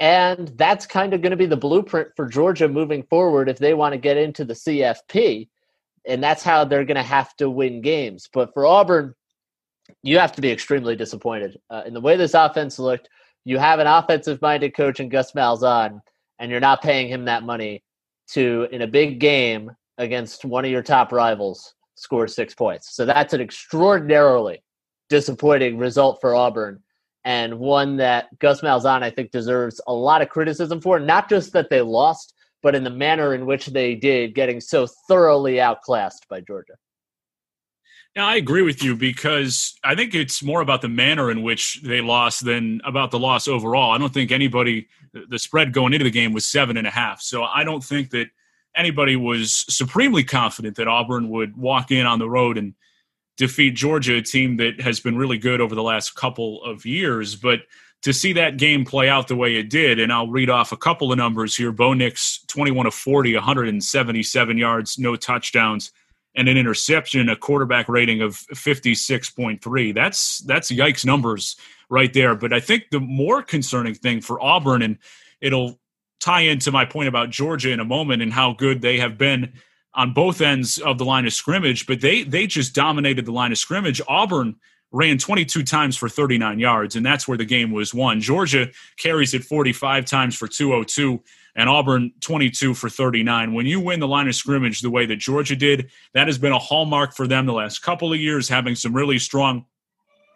And 0.00 0.48
that's 0.56 0.86
kind 0.86 1.12
of 1.12 1.22
going 1.22 1.30
to 1.30 1.36
be 1.36 1.46
the 1.46 1.56
blueprint 1.56 2.08
for 2.16 2.26
Georgia 2.26 2.68
moving 2.68 3.02
forward 3.02 3.48
if 3.48 3.58
they 3.58 3.74
want 3.74 3.92
to 3.92 3.98
get 3.98 4.16
into 4.16 4.44
the 4.44 4.54
CFP 4.54 5.48
and 6.06 6.22
that's 6.22 6.42
how 6.42 6.64
they're 6.64 6.84
going 6.84 6.96
to 6.96 7.02
have 7.02 7.34
to 7.36 7.48
win 7.48 7.80
games. 7.80 8.28
But 8.32 8.52
for 8.52 8.66
Auburn, 8.66 9.14
you 10.02 10.18
have 10.18 10.32
to 10.32 10.40
be 10.40 10.50
extremely 10.50 10.96
disappointed 10.96 11.58
uh, 11.70 11.82
in 11.86 11.94
the 11.94 12.00
way 12.00 12.16
this 12.16 12.34
offense 12.34 12.78
looked. 12.78 13.08
You 13.44 13.58
have 13.58 13.78
an 13.78 13.86
offensive-minded 13.86 14.74
coach 14.74 15.00
in 15.00 15.08
Gus 15.08 15.32
Malzahn, 15.32 16.00
and 16.38 16.50
you're 16.50 16.60
not 16.60 16.82
paying 16.82 17.08
him 17.08 17.26
that 17.26 17.42
money 17.42 17.82
to, 18.30 18.66
in 18.72 18.82
a 18.82 18.86
big 18.86 19.20
game 19.20 19.70
against 19.98 20.44
one 20.44 20.64
of 20.64 20.70
your 20.70 20.82
top 20.82 21.12
rivals, 21.12 21.74
score 21.94 22.26
six 22.26 22.54
points. 22.54 22.96
So 22.96 23.04
that's 23.04 23.34
an 23.34 23.40
extraordinarily 23.40 24.62
disappointing 25.10 25.76
result 25.76 26.18
for 26.20 26.34
Auburn, 26.34 26.82
and 27.24 27.58
one 27.58 27.96
that 27.98 28.36
Gus 28.38 28.62
Malzahn 28.62 29.02
I 29.02 29.10
think 29.10 29.30
deserves 29.30 29.80
a 29.86 29.92
lot 29.92 30.22
of 30.22 30.30
criticism 30.30 30.80
for. 30.80 30.98
Not 30.98 31.28
just 31.28 31.52
that 31.52 31.68
they 31.70 31.82
lost, 31.82 32.34
but 32.64 32.74
in 32.74 32.82
the 32.82 32.90
manner 32.90 33.34
in 33.34 33.44
which 33.44 33.66
they 33.66 33.94
did, 33.94 34.34
getting 34.34 34.58
so 34.58 34.88
thoroughly 35.06 35.60
outclassed 35.60 36.26
by 36.30 36.40
Georgia. 36.40 36.72
Yeah, 38.16 38.26
I 38.26 38.36
agree 38.36 38.62
with 38.62 38.82
you 38.82 38.96
because 38.96 39.74
I 39.84 39.94
think 39.94 40.14
it's 40.14 40.42
more 40.42 40.62
about 40.62 40.80
the 40.80 40.88
manner 40.88 41.30
in 41.30 41.42
which 41.42 41.82
they 41.82 42.00
lost 42.00 42.44
than 42.44 42.80
about 42.84 43.10
the 43.10 43.18
loss 43.18 43.48
overall. 43.48 43.92
I 43.92 43.98
don't 43.98 44.14
think 44.14 44.32
anybody, 44.32 44.88
the 45.12 45.38
spread 45.38 45.74
going 45.74 45.92
into 45.92 46.04
the 46.04 46.10
game 46.10 46.32
was 46.32 46.46
seven 46.46 46.78
and 46.78 46.86
a 46.86 46.90
half. 46.90 47.20
So 47.20 47.42
I 47.42 47.64
don't 47.64 47.84
think 47.84 48.10
that 48.10 48.28
anybody 48.74 49.16
was 49.16 49.66
supremely 49.68 50.24
confident 50.24 50.76
that 50.76 50.88
Auburn 50.88 51.28
would 51.28 51.56
walk 51.56 51.90
in 51.90 52.06
on 52.06 52.18
the 52.18 52.30
road 52.30 52.56
and 52.56 52.74
defeat 53.36 53.74
Georgia, 53.74 54.16
a 54.16 54.22
team 54.22 54.56
that 54.56 54.80
has 54.80 55.00
been 55.00 55.18
really 55.18 55.38
good 55.38 55.60
over 55.60 55.74
the 55.74 55.82
last 55.82 56.14
couple 56.14 56.62
of 56.64 56.86
years. 56.86 57.36
But 57.36 57.60
to 58.04 58.12
see 58.12 58.34
that 58.34 58.58
game 58.58 58.84
play 58.84 59.08
out 59.08 59.28
the 59.28 59.36
way 59.36 59.56
it 59.56 59.70
did, 59.70 59.98
and 59.98 60.12
I'll 60.12 60.28
read 60.28 60.50
off 60.50 60.72
a 60.72 60.76
couple 60.76 61.10
of 61.10 61.16
numbers 61.16 61.56
here. 61.56 61.72
Bo 61.72 61.94
Nix, 61.94 62.44
21 62.48 62.86
of 62.86 62.94
40, 62.94 63.34
177 63.34 64.58
yards, 64.58 64.98
no 64.98 65.16
touchdowns, 65.16 65.90
and 66.36 66.46
an 66.46 66.58
interception, 66.58 67.30
a 67.30 67.36
quarterback 67.36 67.88
rating 67.88 68.20
of 68.20 68.34
56.3. 68.34 69.94
That's 69.94 70.38
that's 70.40 70.70
yikes 70.70 71.06
numbers 71.06 71.56
right 71.88 72.12
there. 72.12 72.34
But 72.34 72.52
I 72.52 72.60
think 72.60 72.90
the 72.90 73.00
more 73.00 73.42
concerning 73.42 73.94
thing 73.94 74.20
for 74.20 74.40
Auburn, 74.42 74.82
and 74.82 74.98
it'll 75.40 75.80
tie 76.20 76.42
into 76.42 76.70
my 76.70 76.84
point 76.84 77.08
about 77.08 77.30
Georgia 77.30 77.70
in 77.70 77.80
a 77.80 77.84
moment 77.86 78.20
and 78.20 78.34
how 78.34 78.52
good 78.52 78.82
they 78.82 78.98
have 78.98 79.16
been 79.16 79.54
on 79.94 80.12
both 80.12 80.42
ends 80.42 80.76
of 80.76 80.98
the 80.98 81.04
line 81.06 81.24
of 81.24 81.32
scrimmage, 81.32 81.86
but 81.86 82.02
they 82.02 82.22
they 82.22 82.46
just 82.46 82.74
dominated 82.74 83.24
the 83.24 83.32
line 83.32 83.50
of 83.50 83.56
scrimmage. 83.56 84.02
Auburn– 84.06 84.56
ran 84.94 85.18
22 85.18 85.64
times 85.64 85.96
for 85.96 86.08
39 86.08 86.60
yards, 86.60 86.94
and 86.94 87.04
that's 87.04 87.26
where 87.26 87.36
the 87.36 87.44
game 87.44 87.72
was 87.72 87.92
won. 87.92 88.20
Georgia 88.20 88.68
carries 88.96 89.34
it 89.34 89.42
45 89.42 90.04
times 90.04 90.36
for 90.36 90.46
202. 90.46 91.20
and 91.56 91.68
Auburn 91.68 92.12
22 92.20 92.74
for 92.74 92.88
39. 92.88 93.52
When 93.54 93.66
you 93.66 93.80
win 93.80 93.98
the 93.98 94.08
line 94.08 94.28
of 94.28 94.34
scrimmage 94.36 94.80
the 94.80 94.90
way 94.90 95.04
that 95.06 95.16
Georgia 95.16 95.56
did, 95.56 95.90
that 96.12 96.28
has 96.28 96.38
been 96.38 96.52
a 96.52 96.58
hallmark 96.58 97.14
for 97.14 97.26
them 97.26 97.46
the 97.46 97.52
last 97.52 97.80
couple 97.80 98.12
of 98.12 98.20
years, 98.20 98.48
having 98.48 98.76
some 98.76 98.94
really 98.94 99.18
strong 99.18 99.64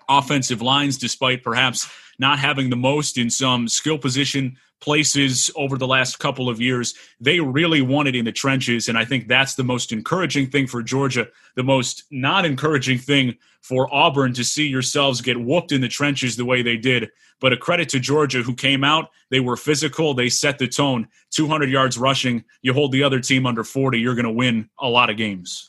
offensive 0.09 0.61
lines, 0.61 0.99
despite 0.99 1.45
perhaps 1.45 1.89
not 2.19 2.41
having 2.41 2.69
the 2.69 2.77
most 2.77 3.17
in 3.17 3.31
some 3.31 3.69
skill 3.69 3.99
position 3.99 4.57
places 4.81 5.51
over 5.57 5.77
the 5.77 5.87
last 5.87 6.19
couple 6.19 6.49
of 6.49 6.61
years. 6.61 6.95
They 7.21 7.41
really 7.41 7.83
it 8.09 8.17
in 8.17 8.25
the 8.25 8.33
trenches, 8.33 8.89
and 8.89 8.97
I 8.97 9.05
think 9.05 9.29
that's 9.29 9.55
the 9.55 9.65
most 9.65 9.93
encouraging 9.93 10.51
thing 10.51 10.67
for 10.67 10.83
Georgia. 10.83 11.29
The 11.57 11.63
most 11.63 12.05
not 12.11 12.45
encouraging 12.45 12.99
thing 12.99 13.37
for 13.61 13.93
Auburn 13.93 14.33
to 14.35 14.45
see 14.45 14.67
yourselves 14.67 15.21
get 15.21 15.41
whooped 15.41 15.73
in 15.73 15.81
the 15.81 15.89
trenches 15.89 16.37
the 16.37 16.45
way 16.45 16.63
they 16.63 16.77
did. 16.77 17.11
But 17.41 17.53
a 17.53 17.57
credit 17.57 17.89
to 17.91 18.01
Georgia, 18.01 18.43
who 18.43 18.55
came 18.55 18.83
out, 18.83 19.11
they 19.31 19.41
were 19.41 19.57
physical, 19.57 20.15
they 20.15 20.29
set 20.29 20.59
the 20.59 20.69
tone. 20.69 21.09
200 21.31 21.71
yards 21.71 21.99
rushing, 21.99 22.45
you 22.63 22.73
hold 22.73 22.93
the 22.93 23.03
other 23.03 23.21
team 23.21 23.47
under 23.47 23.65
40, 23.65 23.99
you're 23.99 24.15
going 24.15 24.25
to 24.25 24.31
win 24.31 24.69
a 24.79 24.89
lot 24.89 25.11
of 25.11 25.17
games. 25.17 25.69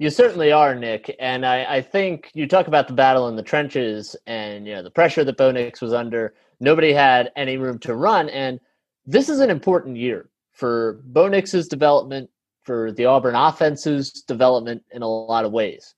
You 0.00 0.08
certainly 0.08 0.50
are, 0.50 0.74
Nick. 0.74 1.14
And 1.20 1.44
I, 1.44 1.76
I, 1.76 1.82
think 1.82 2.30
you 2.32 2.46
talk 2.46 2.68
about 2.68 2.88
the 2.88 2.94
battle 2.94 3.28
in 3.28 3.36
the 3.36 3.42
trenches 3.42 4.16
and 4.26 4.66
you 4.66 4.72
know 4.72 4.82
the 4.82 4.90
pressure 4.90 5.24
that 5.24 5.36
Bo 5.36 5.52
Nix 5.52 5.82
was 5.82 5.92
under. 5.92 6.32
Nobody 6.58 6.94
had 6.94 7.30
any 7.36 7.58
room 7.58 7.78
to 7.80 7.94
run, 7.94 8.30
and 8.30 8.58
this 9.04 9.28
is 9.28 9.40
an 9.40 9.50
important 9.50 9.98
year 9.98 10.30
for 10.52 11.02
Bo 11.04 11.28
Nix's 11.28 11.68
development, 11.68 12.30
for 12.62 12.92
the 12.92 13.04
Auburn 13.04 13.34
offense's 13.34 14.10
development 14.26 14.82
in 14.90 15.02
a 15.02 15.06
lot 15.06 15.44
of 15.44 15.52
ways. 15.52 15.94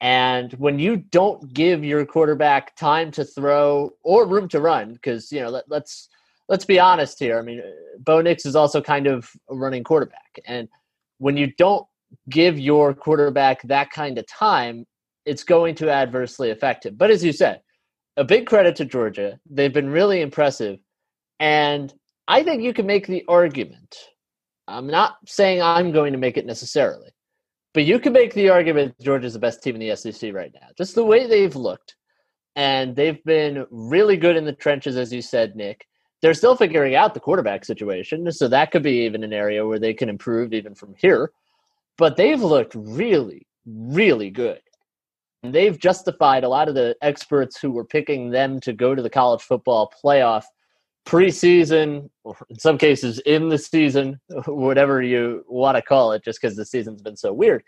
And 0.00 0.52
when 0.54 0.80
you 0.80 0.96
don't 0.96 1.54
give 1.54 1.84
your 1.84 2.04
quarterback 2.04 2.74
time 2.74 3.12
to 3.12 3.24
throw 3.24 3.92
or 4.02 4.26
room 4.26 4.48
to 4.48 4.60
run, 4.60 4.94
because 4.94 5.30
you 5.30 5.40
know 5.40 5.50
let, 5.50 5.66
let's 5.68 6.08
let's 6.48 6.64
be 6.64 6.80
honest 6.80 7.20
here. 7.20 7.38
I 7.38 7.42
mean, 7.42 7.62
Bo 8.00 8.20
Nix 8.20 8.46
is 8.46 8.56
also 8.56 8.80
kind 8.80 9.06
of 9.06 9.30
a 9.48 9.54
running 9.54 9.84
quarterback, 9.84 10.40
and 10.44 10.68
when 11.18 11.36
you 11.36 11.52
don't 11.56 11.86
give 12.28 12.58
your 12.58 12.94
quarterback 12.94 13.62
that 13.62 13.90
kind 13.90 14.18
of 14.18 14.26
time, 14.26 14.86
it's 15.24 15.44
going 15.44 15.74
to 15.76 15.90
adversely 15.90 16.50
affect 16.50 16.86
him. 16.86 16.96
But 16.96 17.10
as 17.10 17.24
you 17.24 17.32
said, 17.32 17.60
a 18.16 18.24
big 18.24 18.46
credit 18.46 18.76
to 18.76 18.84
Georgia. 18.84 19.38
They've 19.48 19.72
been 19.72 19.88
really 19.88 20.20
impressive. 20.20 20.78
And 21.40 21.92
I 22.28 22.42
think 22.42 22.62
you 22.62 22.72
can 22.72 22.86
make 22.86 23.06
the 23.06 23.24
argument. 23.28 23.96
I'm 24.68 24.86
not 24.86 25.16
saying 25.26 25.60
I'm 25.60 25.92
going 25.92 26.12
to 26.12 26.18
make 26.18 26.36
it 26.36 26.46
necessarily, 26.46 27.10
but 27.74 27.84
you 27.84 27.98
can 27.98 28.12
make 28.12 28.32
the 28.32 28.48
argument 28.48 28.94
Georgia's 29.00 29.34
the 29.34 29.38
best 29.38 29.62
team 29.62 29.76
in 29.76 29.80
the 29.80 29.96
SEC 29.96 30.32
right 30.32 30.52
now. 30.54 30.68
Just 30.78 30.94
the 30.94 31.04
way 31.04 31.26
they've 31.26 31.56
looked. 31.56 31.96
And 32.56 32.94
they've 32.94 33.22
been 33.24 33.66
really 33.70 34.16
good 34.16 34.36
in 34.36 34.44
the 34.44 34.52
trenches, 34.52 34.96
as 34.96 35.12
you 35.12 35.20
said, 35.20 35.56
Nick. 35.56 35.86
They're 36.22 36.34
still 36.34 36.56
figuring 36.56 36.94
out 36.94 37.12
the 37.12 37.20
quarterback 37.20 37.64
situation. 37.64 38.30
So 38.32 38.48
that 38.48 38.70
could 38.70 38.82
be 38.82 39.04
even 39.04 39.24
an 39.24 39.32
area 39.32 39.66
where 39.66 39.80
they 39.80 39.92
can 39.92 40.08
improve 40.08 40.54
even 40.54 40.74
from 40.74 40.94
here 40.96 41.30
but 41.96 42.16
they've 42.16 42.40
looked 42.40 42.74
really, 42.74 43.46
really 43.66 44.30
good. 44.30 44.60
They've 45.42 45.78
justified 45.78 46.44
a 46.44 46.48
lot 46.48 46.68
of 46.68 46.74
the 46.74 46.96
experts 47.02 47.60
who 47.60 47.70
were 47.70 47.84
picking 47.84 48.30
them 48.30 48.60
to 48.60 48.72
go 48.72 48.94
to 48.94 49.02
the 49.02 49.10
college 49.10 49.42
football 49.42 49.92
playoff 50.02 50.44
preseason, 51.06 52.08
or 52.24 52.34
in 52.48 52.58
some 52.58 52.78
cases 52.78 53.18
in 53.20 53.50
the 53.50 53.58
season, 53.58 54.18
whatever 54.46 55.02
you 55.02 55.44
want 55.48 55.76
to 55.76 55.82
call 55.82 56.12
it, 56.12 56.24
just 56.24 56.40
because 56.40 56.56
the 56.56 56.64
season's 56.64 57.02
been 57.02 57.16
so 57.16 57.32
weird. 57.32 57.62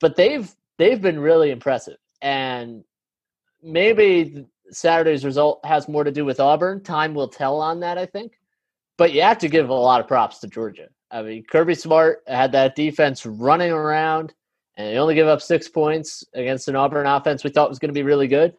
But 0.00 0.16
they've 0.16 0.52
they've 0.78 1.00
been 1.00 1.20
really 1.20 1.50
impressive, 1.50 1.98
and 2.22 2.82
maybe 3.62 4.44
Saturday's 4.70 5.24
result 5.24 5.64
has 5.64 5.88
more 5.88 6.04
to 6.04 6.10
do 6.10 6.24
with 6.24 6.40
Auburn. 6.40 6.82
Time 6.82 7.14
will 7.14 7.28
tell 7.28 7.60
on 7.60 7.80
that, 7.80 7.98
I 7.98 8.06
think. 8.06 8.32
But 8.96 9.12
you 9.12 9.22
have 9.22 9.38
to 9.38 9.48
give 9.48 9.68
a 9.68 9.74
lot 9.74 10.00
of 10.00 10.08
props 10.08 10.38
to 10.40 10.48
Georgia. 10.48 10.88
I 11.14 11.22
mean, 11.22 11.44
Kirby 11.44 11.76
Smart 11.76 12.24
had 12.26 12.50
that 12.52 12.74
defense 12.74 13.24
running 13.24 13.70
around, 13.70 14.34
and 14.76 14.88
they 14.88 14.98
only 14.98 15.14
give 15.14 15.28
up 15.28 15.40
six 15.40 15.68
points 15.68 16.24
against 16.34 16.66
an 16.66 16.74
Auburn 16.74 17.06
offense 17.06 17.44
we 17.44 17.50
thought 17.50 17.68
was 17.68 17.78
going 17.78 17.90
to 17.90 17.94
be 17.94 18.02
really 18.02 18.26
good. 18.26 18.54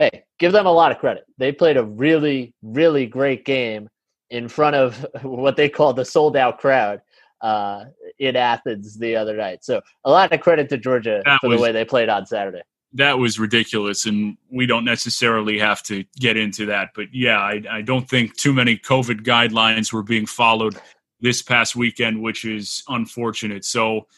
Hey, 0.00 0.24
give 0.40 0.50
them 0.50 0.66
a 0.66 0.72
lot 0.72 0.90
of 0.90 0.98
credit. 0.98 1.24
They 1.38 1.52
played 1.52 1.76
a 1.76 1.84
really, 1.84 2.54
really 2.60 3.06
great 3.06 3.44
game 3.44 3.88
in 4.30 4.48
front 4.48 4.74
of 4.74 5.06
what 5.22 5.56
they 5.56 5.68
call 5.68 5.94
the 5.94 6.04
sold 6.04 6.36
out 6.36 6.58
crowd 6.58 7.00
uh, 7.40 7.84
in 8.18 8.34
Athens 8.34 8.98
the 8.98 9.14
other 9.14 9.36
night. 9.36 9.64
So 9.64 9.80
a 10.04 10.10
lot 10.10 10.32
of 10.32 10.40
credit 10.40 10.68
to 10.70 10.78
Georgia 10.78 11.22
that 11.24 11.38
for 11.40 11.50
was, 11.50 11.58
the 11.58 11.62
way 11.62 11.70
they 11.70 11.84
played 11.84 12.08
on 12.08 12.26
Saturday. 12.26 12.62
That 12.94 13.18
was 13.18 13.38
ridiculous, 13.38 14.06
and 14.06 14.36
we 14.50 14.66
don't 14.66 14.84
necessarily 14.84 15.56
have 15.60 15.84
to 15.84 16.04
get 16.18 16.36
into 16.36 16.66
that. 16.66 16.90
But 16.96 17.14
yeah, 17.14 17.38
I, 17.38 17.62
I 17.70 17.82
don't 17.82 18.10
think 18.10 18.34
too 18.36 18.52
many 18.52 18.76
COVID 18.76 19.22
guidelines 19.22 19.92
were 19.92 20.02
being 20.02 20.26
followed 20.26 20.76
this 21.22 21.40
past 21.40 21.74
weekend, 21.74 22.20
which 22.20 22.44
is 22.44 22.82
unfortunate. 22.88 23.64
So 23.64 24.08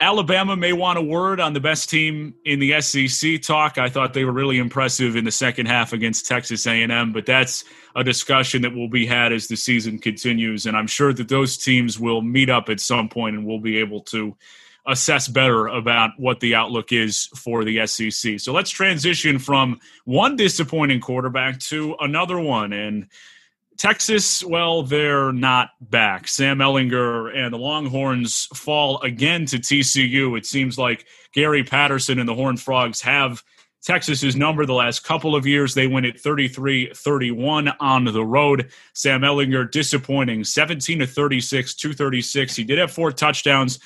Alabama 0.00 0.56
may 0.56 0.74
want 0.74 0.98
a 0.98 1.02
word 1.02 1.40
on 1.40 1.52
the 1.54 1.60
best 1.60 1.88
team 1.88 2.34
in 2.44 2.58
the 2.58 2.80
SEC 2.80 3.40
talk. 3.40 3.78
I 3.78 3.88
thought 3.88 4.12
they 4.12 4.24
were 4.24 4.32
really 4.32 4.58
impressive 4.58 5.16
in 5.16 5.24
the 5.24 5.30
second 5.30 5.66
half 5.66 5.94
against 5.94 6.26
Texas 6.26 6.66
A&M, 6.66 7.12
but 7.12 7.24
that's 7.24 7.64
a 7.94 8.04
discussion 8.04 8.60
that 8.62 8.74
will 8.74 8.90
be 8.90 9.06
had 9.06 9.32
as 9.32 9.46
the 9.46 9.56
season 9.56 9.98
continues 9.98 10.66
and 10.66 10.76
I'm 10.76 10.86
sure 10.86 11.14
that 11.14 11.28
those 11.28 11.56
teams 11.56 11.98
will 11.98 12.20
meet 12.20 12.50
up 12.50 12.68
at 12.68 12.80
some 12.80 13.08
point 13.08 13.36
and 13.36 13.46
we'll 13.46 13.60
be 13.60 13.78
able 13.78 14.00
to 14.02 14.36
assess 14.86 15.28
better 15.28 15.66
about 15.66 16.10
what 16.18 16.40
the 16.40 16.54
outlook 16.54 16.92
is 16.92 17.26
for 17.34 17.64
the 17.64 17.86
SEC. 17.86 18.38
So 18.38 18.52
let's 18.52 18.70
transition 18.70 19.38
from 19.38 19.80
one 20.04 20.36
disappointing 20.36 21.00
quarterback 21.00 21.58
to 21.60 21.96
another 22.00 22.38
one 22.38 22.72
and 22.72 23.08
Texas, 23.76 24.42
well, 24.42 24.82
they're 24.82 25.32
not 25.32 25.70
back. 25.80 26.28
Sam 26.28 26.58
Ehlinger 26.58 27.36
and 27.36 27.52
the 27.52 27.58
Longhorns 27.58 28.46
fall 28.54 29.00
again 29.02 29.44
to 29.46 29.58
TCU. 29.58 30.36
It 30.38 30.46
seems 30.46 30.78
like 30.78 31.06
Gary 31.32 31.62
Patterson 31.62 32.18
and 32.18 32.28
the 32.28 32.34
Horned 32.34 32.60
Frogs 32.60 33.02
have 33.02 33.42
Texas's 33.82 34.34
number 34.34 34.64
the 34.64 34.72
last 34.72 35.04
couple 35.04 35.36
of 35.36 35.46
years. 35.46 35.74
They 35.74 35.86
win 35.86 36.04
it 36.04 36.18
33 36.18 36.92
31 36.94 37.68
on 37.80 38.04
the 38.04 38.24
road. 38.24 38.70
Sam 38.94 39.20
Ehlinger 39.20 39.70
disappointing 39.70 40.44
17 40.44 41.00
to 41.00 41.06
36, 41.06 41.74
236. 41.74 42.56
He 42.56 42.64
did 42.64 42.78
have 42.78 42.90
four 42.90 43.12
touchdowns, 43.12 43.78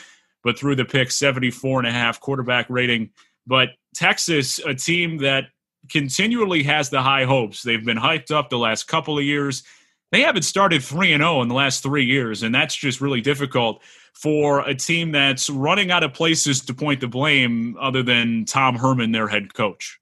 but 0.44 0.58
threw 0.58 0.76
the 0.76 0.84
pick 0.84 1.10
74 1.10 1.80
and 1.80 1.88
a 1.88 1.92
half 1.92 2.20
quarterback 2.20 2.66
rating. 2.70 3.10
But 3.46 3.70
Texas, 3.94 4.60
a 4.60 4.74
team 4.74 5.18
that 5.18 5.46
continually 5.88 6.62
has 6.62 6.90
the 6.90 7.02
high 7.02 7.24
hopes. 7.24 7.62
They've 7.62 7.84
been 7.84 7.98
hyped 7.98 8.30
up 8.30 8.50
the 8.50 8.58
last 8.58 8.84
couple 8.84 9.18
of 9.18 9.24
years 9.24 9.64
they 10.12 10.22
haven't 10.22 10.42
started 10.42 10.82
3 10.82 11.12
and 11.12 11.22
0 11.22 11.42
in 11.42 11.48
the 11.48 11.54
last 11.54 11.82
3 11.82 12.04
years 12.04 12.42
and 12.42 12.54
that's 12.54 12.74
just 12.74 13.00
really 13.00 13.20
difficult 13.20 13.82
for 14.12 14.60
a 14.60 14.74
team 14.74 15.12
that's 15.12 15.48
running 15.48 15.90
out 15.90 16.02
of 16.02 16.12
places 16.12 16.60
to 16.62 16.74
point 16.74 17.00
the 17.00 17.08
blame 17.08 17.76
other 17.80 18.02
than 18.02 18.44
Tom 18.44 18.76
Herman 18.76 19.12
their 19.12 19.28
head 19.28 19.54
coach. 19.54 19.98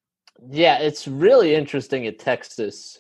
Yeah, 0.51 0.79
it's 0.79 1.07
really 1.07 1.55
interesting 1.55 2.07
at 2.07 2.19
Texas. 2.19 2.99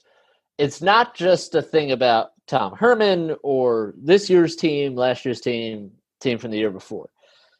It's 0.58 0.82
not 0.82 1.14
just 1.14 1.54
a 1.54 1.62
thing 1.62 1.92
about 1.92 2.32
Tom 2.46 2.74
Herman 2.74 3.36
or 3.42 3.94
this 3.96 4.28
year's 4.28 4.56
team, 4.56 4.96
last 4.96 5.24
year's 5.24 5.40
team, 5.40 5.92
team 6.20 6.38
from 6.38 6.50
the 6.50 6.58
year 6.58 6.70
before. 6.70 7.10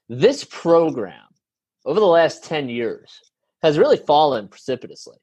This 0.08 0.44
program 0.44 1.22
over 1.84 2.00
the 2.00 2.06
last 2.06 2.44
10 2.44 2.68
years 2.68 3.20
has 3.62 3.78
really 3.78 3.98
fallen 3.98 4.48
precipitously. 4.48 5.18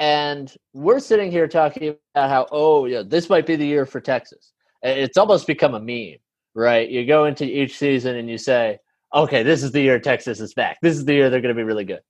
And 0.00 0.52
we're 0.72 0.98
sitting 0.98 1.30
here 1.30 1.46
talking 1.46 1.94
about 2.14 2.30
how, 2.30 2.46
oh, 2.50 2.86
yeah, 2.86 3.02
this 3.06 3.28
might 3.28 3.44
be 3.44 3.54
the 3.54 3.66
year 3.66 3.84
for 3.84 4.00
Texas. 4.00 4.52
It's 4.82 5.18
almost 5.18 5.46
become 5.46 5.74
a 5.74 5.80
meme, 5.80 6.18
right? 6.54 6.88
You 6.88 7.06
go 7.06 7.26
into 7.26 7.44
each 7.44 7.76
season 7.76 8.16
and 8.16 8.28
you 8.28 8.38
say, 8.38 8.78
okay, 9.14 9.42
this 9.42 9.62
is 9.62 9.72
the 9.72 9.82
year 9.82 10.00
Texas 10.00 10.40
is 10.40 10.54
back. 10.54 10.78
This 10.80 10.96
is 10.96 11.04
the 11.04 11.12
year 11.12 11.28
they're 11.28 11.42
going 11.42 11.54
to 11.54 11.58
be 11.58 11.64
really 11.64 11.84
good. 11.84 12.00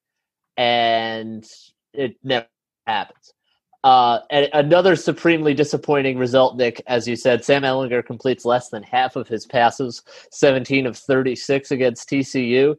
And 0.57 1.45
it 1.93 2.15
never 2.23 2.47
happens. 2.87 3.35
Uh, 3.83 4.21
and 4.31 4.49
another 4.53 4.95
supremely 4.95 5.55
disappointing 5.55 6.17
result, 6.17 6.57
Nick, 6.57 6.81
as 6.87 7.09
you 7.09 7.17
said, 7.17 7.45
Sam 7.45 7.63
Ehlinger 7.63 8.07
completes 8.07 8.45
less 8.45 8.69
than 8.69 8.85
half 8.85 9.17
of 9.17 9.27
his 9.27 9.47
passes, 9.47 10.03
17 10.31 10.87
of 10.87 10.97
36 10.97 11.73
against 11.73 12.09
TCU. 12.09 12.77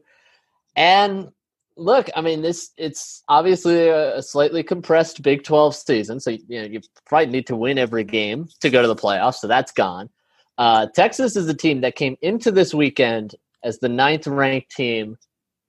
And 0.74 1.28
look, 1.76 2.08
I 2.14 2.20
mean, 2.20 2.42
this 2.42 2.70
it's 2.76 3.22
obviously 3.28 3.88
a, 3.88 4.22
slightly 4.22 4.62
compressed 4.62 5.22
Big 5.22 5.42
12 5.44 5.74
season, 5.74 6.20
so 6.20 6.30
you 6.30 6.60
know 6.60 6.64
you 6.64 6.80
probably 7.06 7.26
need 7.26 7.46
to 7.48 7.56
win 7.56 7.78
every 7.78 8.04
game 8.04 8.48
to 8.60 8.70
go 8.70 8.82
to 8.82 8.88
the 8.88 8.96
playoffs. 8.96 9.36
So 9.36 9.48
that's 9.48 9.72
gone. 9.72 10.10
Uh, 10.58 10.86
Texas 10.94 11.36
is 11.36 11.48
a 11.48 11.54
team 11.54 11.80
that 11.80 11.96
came 11.96 12.16
into 12.22 12.50
this 12.50 12.74
weekend 12.74 13.34
as 13.64 13.78
the 13.78 13.88
ninth 13.88 14.26
ranked 14.26 14.70
team 14.70 15.16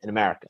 in 0.01 0.09
America, 0.09 0.47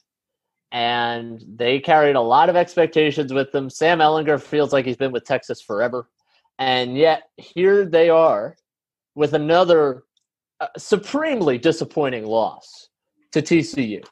and 0.72 1.44
they 1.48 1.80
carried 1.80 2.16
a 2.16 2.22
lot 2.22 2.50
of 2.50 2.56
expectations 2.56 3.34
with 3.34 3.52
them. 3.52 3.70
Sam 3.70 4.00
Ehlinger 4.00 4.42
feels 4.42 4.74
like 4.74 4.86
he's 4.86 4.98
been 4.98 5.12
with 5.12 5.26
Texas 5.26 5.62
forever, 5.62 6.10
and 6.58 6.98
yet 6.98 7.24
here 7.38 7.86
they 7.86 8.10
are 8.10 8.56
with 9.16 9.34
another 9.34 10.04
uh, 10.60 10.68
supremely 10.78 11.58
disappointing 11.58 12.26
loss 12.26 12.90
to 13.32 13.42
TCU. 13.42 14.04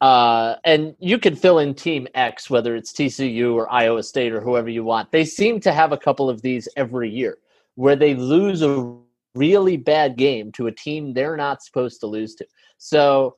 Uh, 0.00 0.56
and 0.64 0.94
you 0.98 1.18
can 1.18 1.34
fill 1.34 1.58
in 1.58 1.74
Team 1.74 2.06
X, 2.14 2.50
whether 2.50 2.76
it's 2.76 2.92
TCU 2.92 3.54
or 3.54 3.72
Iowa 3.72 4.02
State 4.02 4.32
or 4.32 4.40
whoever 4.40 4.68
you 4.68 4.84
want. 4.84 5.12
They 5.12 5.24
seem 5.24 5.60
to 5.60 5.72
have 5.72 5.92
a 5.92 5.96
couple 5.96 6.28
of 6.28 6.42
these 6.42 6.68
every 6.76 7.10
year 7.10 7.38
where 7.76 7.96
they 7.96 8.14
lose 8.14 8.62
a 8.62 8.96
really 9.34 9.76
bad 9.76 10.16
game 10.16 10.52
to 10.52 10.66
a 10.66 10.72
team 10.72 11.12
they're 11.12 11.36
not 11.36 11.62
supposed 11.62 12.00
to 12.00 12.06
lose 12.06 12.34
to. 12.36 12.46
So 12.78 13.36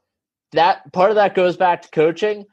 that 0.53 0.93
part 0.93 1.11
of 1.11 1.17
that 1.17 1.35
goes 1.35 1.57
back 1.57 1.83
to 1.83 1.89
coaching. 1.91 2.45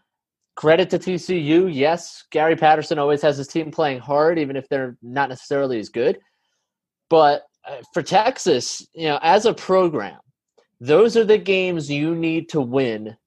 Credit 0.56 0.90
to 0.92 1.00
TCU. 1.00 1.70
Yes, 1.74 2.26
Gary 2.30 2.56
Patterson 2.56 3.00
always 3.00 3.22
has 3.24 3.38
his 3.38 3.48
team 3.48 3.72
playing 3.72 4.00
hard, 4.00 4.38
even 4.38 4.56
if 4.56 4.70
they're 4.70 4.98
not 5.02 5.30
necessarily 5.30 5.80
as 5.80 5.90
good. 5.90 6.20
But 7.10 7.48
uh, 7.66 7.78
for 7.94 8.04
Texas, 8.04 8.86
you 8.94 9.08
know, 9.08 9.20
as 9.24 9.46
a 9.46 9.54
program, 9.54 10.20
those 10.80 11.18
are 11.18 11.24
the 11.24 11.38
games 11.38 11.90
you 11.90 12.14
need 12.14 12.50
to 12.50 12.62
win 12.62 13.18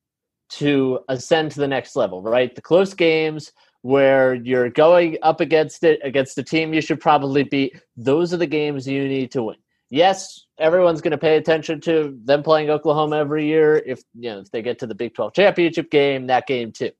to 0.48 1.00
ascend 1.08 1.52
to 1.52 1.60
the 1.60 1.68
next 1.68 1.96
level, 1.96 2.22
right? 2.22 2.54
The 2.54 2.62
close 2.62 2.94
games 2.94 3.52
where 3.82 4.34
you're 4.34 4.70
going 4.70 5.16
up 5.22 5.40
against 5.40 5.84
it 5.84 6.00
against 6.02 6.38
a 6.38 6.42
team 6.42 6.74
you 6.74 6.80
should 6.80 7.00
probably 7.00 7.44
beat. 7.44 7.80
Those 7.96 8.34
are 8.34 8.38
the 8.38 8.46
games 8.46 8.86
you 8.86 9.06
need 9.06 9.30
to 9.32 9.44
win. 9.44 9.56
Yes, 9.90 10.46
everyone's 10.58 11.00
going 11.00 11.12
to 11.12 11.18
pay 11.18 11.36
attention 11.36 11.80
to 11.82 12.18
them 12.24 12.42
playing 12.42 12.70
Oklahoma 12.70 13.18
every 13.18 13.46
year. 13.46 13.76
If 13.86 14.02
you 14.14 14.30
know 14.30 14.40
if 14.40 14.50
they 14.50 14.62
get 14.62 14.78
to 14.80 14.86
the 14.86 14.94
Big 14.94 15.14
12 15.14 15.34
championship 15.34 15.90
game, 15.90 16.26
that 16.26 16.46
game 16.46 16.72
too. 16.72 16.90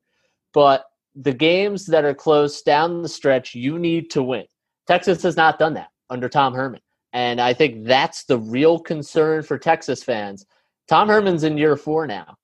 But 0.55 0.85
the 1.17 1.33
games 1.33 1.87
that 1.87 2.05
are 2.05 2.15
close 2.15 2.63
down 2.63 3.03
the 3.03 3.09
stretch, 3.09 3.55
you 3.55 3.79
need 3.79 4.11
to 4.11 4.23
win. 4.23 4.45
Texas 4.87 5.23
has 5.23 5.37
not 5.37 5.59
done 5.59 5.75
that 5.75 5.89
under 6.11 6.29
Tom 6.29 6.55
Herman. 6.55 6.81
And 7.13 7.41
I 7.41 7.55
think 7.55 7.87
that's 7.87 8.25
the 8.25 8.39
real 8.39 8.79
concern 8.79 9.43
for 9.43 9.59
Texas 9.59 10.05
fans. 10.05 10.45
Tom 10.89 11.09
Herman's 11.09 11.43
in 11.45 11.59
year 11.59 11.77
four 11.77 12.07
now. 12.07 12.37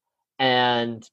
And 0.43 1.09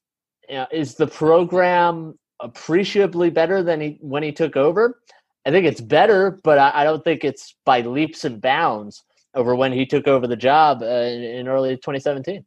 you 0.48 0.56
know, 0.56 0.66
is 0.72 0.96
the 0.96 1.06
program 1.06 2.18
appreciably 2.40 3.30
better 3.30 3.62
than 3.62 3.80
he 3.80 3.98
when 4.00 4.24
he 4.24 4.32
took 4.32 4.56
over? 4.56 5.00
I 5.46 5.50
think 5.50 5.66
it's 5.66 5.80
better, 5.80 6.40
but 6.42 6.58
I, 6.58 6.72
I 6.74 6.84
don't 6.84 7.02
think 7.02 7.24
it's 7.24 7.54
by 7.64 7.80
leaps 7.80 8.24
and 8.24 8.40
bounds 8.40 9.04
over 9.34 9.54
when 9.54 9.72
he 9.72 9.86
took 9.86 10.08
over 10.08 10.26
the 10.26 10.36
job 10.36 10.82
uh, 10.82 10.86
in, 10.86 11.22
in 11.22 11.48
early 11.48 11.76
2017 11.76 12.44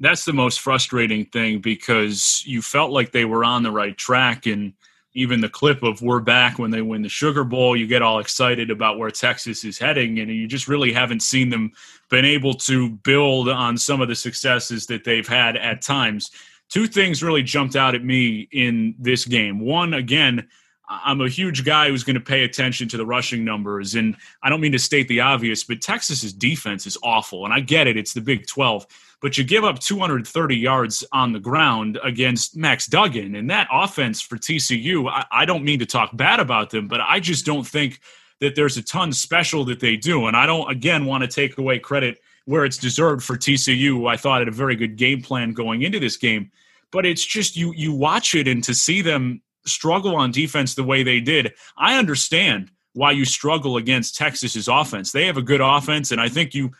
that's 0.00 0.24
the 0.24 0.32
most 0.32 0.60
frustrating 0.60 1.24
thing 1.26 1.60
because 1.60 2.42
you 2.44 2.62
felt 2.62 2.90
like 2.90 3.12
they 3.12 3.24
were 3.24 3.44
on 3.44 3.62
the 3.62 3.70
right 3.70 3.96
track 3.96 4.46
and 4.46 4.72
even 5.14 5.40
the 5.40 5.48
clip 5.48 5.82
of 5.82 6.02
we're 6.02 6.20
back 6.20 6.58
when 6.58 6.70
they 6.70 6.82
win 6.82 7.02
the 7.02 7.08
sugar 7.08 7.44
bowl 7.44 7.76
you 7.76 7.86
get 7.86 8.02
all 8.02 8.18
excited 8.18 8.70
about 8.70 8.98
where 8.98 9.10
texas 9.10 9.64
is 9.64 9.78
heading 9.78 10.18
and 10.18 10.30
you 10.30 10.46
just 10.46 10.68
really 10.68 10.92
haven't 10.92 11.22
seen 11.22 11.48
them 11.48 11.72
been 12.14 12.24
able 12.24 12.54
to 12.54 12.90
build 12.90 13.48
on 13.48 13.76
some 13.76 14.00
of 14.00 14.08
the 14.08 14.14
successes 14.14 14.86
that 14.86 15.04
they've 15.04 15.26
had 15.26 15.56
at 15.56 15.82
times. 15.82 16.30
Two 16.68 16.86
things 16.86 17.22
really 17.22 17.42
jumped 17.42 17.76
out 17.76 17.94
at 17.94 18.04
me 18.04 18.48
in 18.52 18.94
this 18.98 19.24
game. 19.24 19.60
One 19.60 19.94
again 19.94 20.48
I'm 20.88 21.20
a 21.20 21.28
huge 21.28 21.64
guy 21.64 21.88
who's 21.88 22.04
going 22.04 22.14
to 22.14 22.20
pay 22.20 22.44
attention 22.44 22.88
to 22.88 22.96
the 22.96 23.06
rushing 23.06 23.44
numbers. 23.44 23.94
And 23.94 24.16
I 24.42 24.50
don't 24.50 24.60
mean 24.60 24.72
to 24.72 24.78
state 24.78 25.08
the 25.08 25.20
obvious, 25.20 25.64
but 25.64 25.80
Texas's 25.80 26.32
defense 26.32 26.86
is 26.86 26.98
awful. 27.02 27.44
And 27.44 27.54
I 27.54 27.60
get 27.60 27.86
it, 27.86 27.96
it's 27.96 28.12
the 28.12 28.20
Big 28.20 28.46
12. 28.46 28.86
But 29.22 29.38
you 29.38 29.44
give 29.44 29.64
up 29.64 29.78
230 29.78 30.56
yards 30.56 31.02
on 31.12 31.32
the 31.32 31.40
ground 31.40 31.98
against 32.02 32.56
Max 32.56 32.86
Duggan. 32.86 33.34
And 33.34 33.48
that 33.48 33.68
offense 33.72 34.20
for 34.20 34.36
TCU, 34.36 35.08
I, 35.08 35.24
I 35.30 35.44
don't 35.46 35.64
mean 35.64 35.78
to 35.78 35.86
talk 35.86 36.14
bad 36.14 36.40
about 36.40 36.70
them, 36.70 36.88
but 36.88 37.00
I 37.00 37.20
just 37.20 37.46
don't 37.46 37.66
think 37.66 38.00
that 38.40 38.54
there's 38.54 38.76
a 38.76 38.82
ton 38.82 39.12
special 39.12 39.64
that 39.66 39.80
they 39.80 39.96
do. 39.96 40.26
And 40.26 40.36
I 40.36 40.44
don't, 40.44 40.70
again, 40.70 41.06
want 41.06 41.22
to 41.22 41.28
take 41.28 41.56
away 41.56 41.78
credit 41.78 42.18
where 42.44 42.66
it's 42.66 42.76
deserved 42.76 43.24
for 43.24 43.36
TCU. 43.38 44.06
I 44.10 44.18
thought 44.18 44.40
had 44.40 44.48
a 44.48 44.52
very 44.52 44.76
good 44.76 44.96
game 44.96 45.22
plan 45.22 45.52
going 45.52 45.80
into 45.82 45.98
this 45.98 46.18
game. 46.18 46.50
But 46.90 47.06
it's 47.06 47.24
just 47.24 47.56
you 47.56 47.72
you 47.74 47.92
watch 47.92 48.36
it 48.36 48.46
and 48.46 48.62
to 48.64 48.74
see 48.74 49.02
them 49.02 49.42
struggle 49.66 50.16
on 50.16 50.30
defense 50.30 50.74
the 50.74 50.84
way 50.84 51.02
they 51.02 51.20
did, 51.20 51.54
I 51.76 51.98
understand 51.98 52.70
why 52.92 53.10
you 53.12 53.24
struggle 53.24 53.76
against 53.76 54.16
Texas's 54.16 54.68
offense. 54.68 55.12
They 55.12 55.26
have 55.26 55.36
a 55.36 55.42
good 55.42 55.60
offense, 55.60 56.12
and 56.12 56.20
I 56.20 56.28
think 56.28 56.54
you 56.54 56.72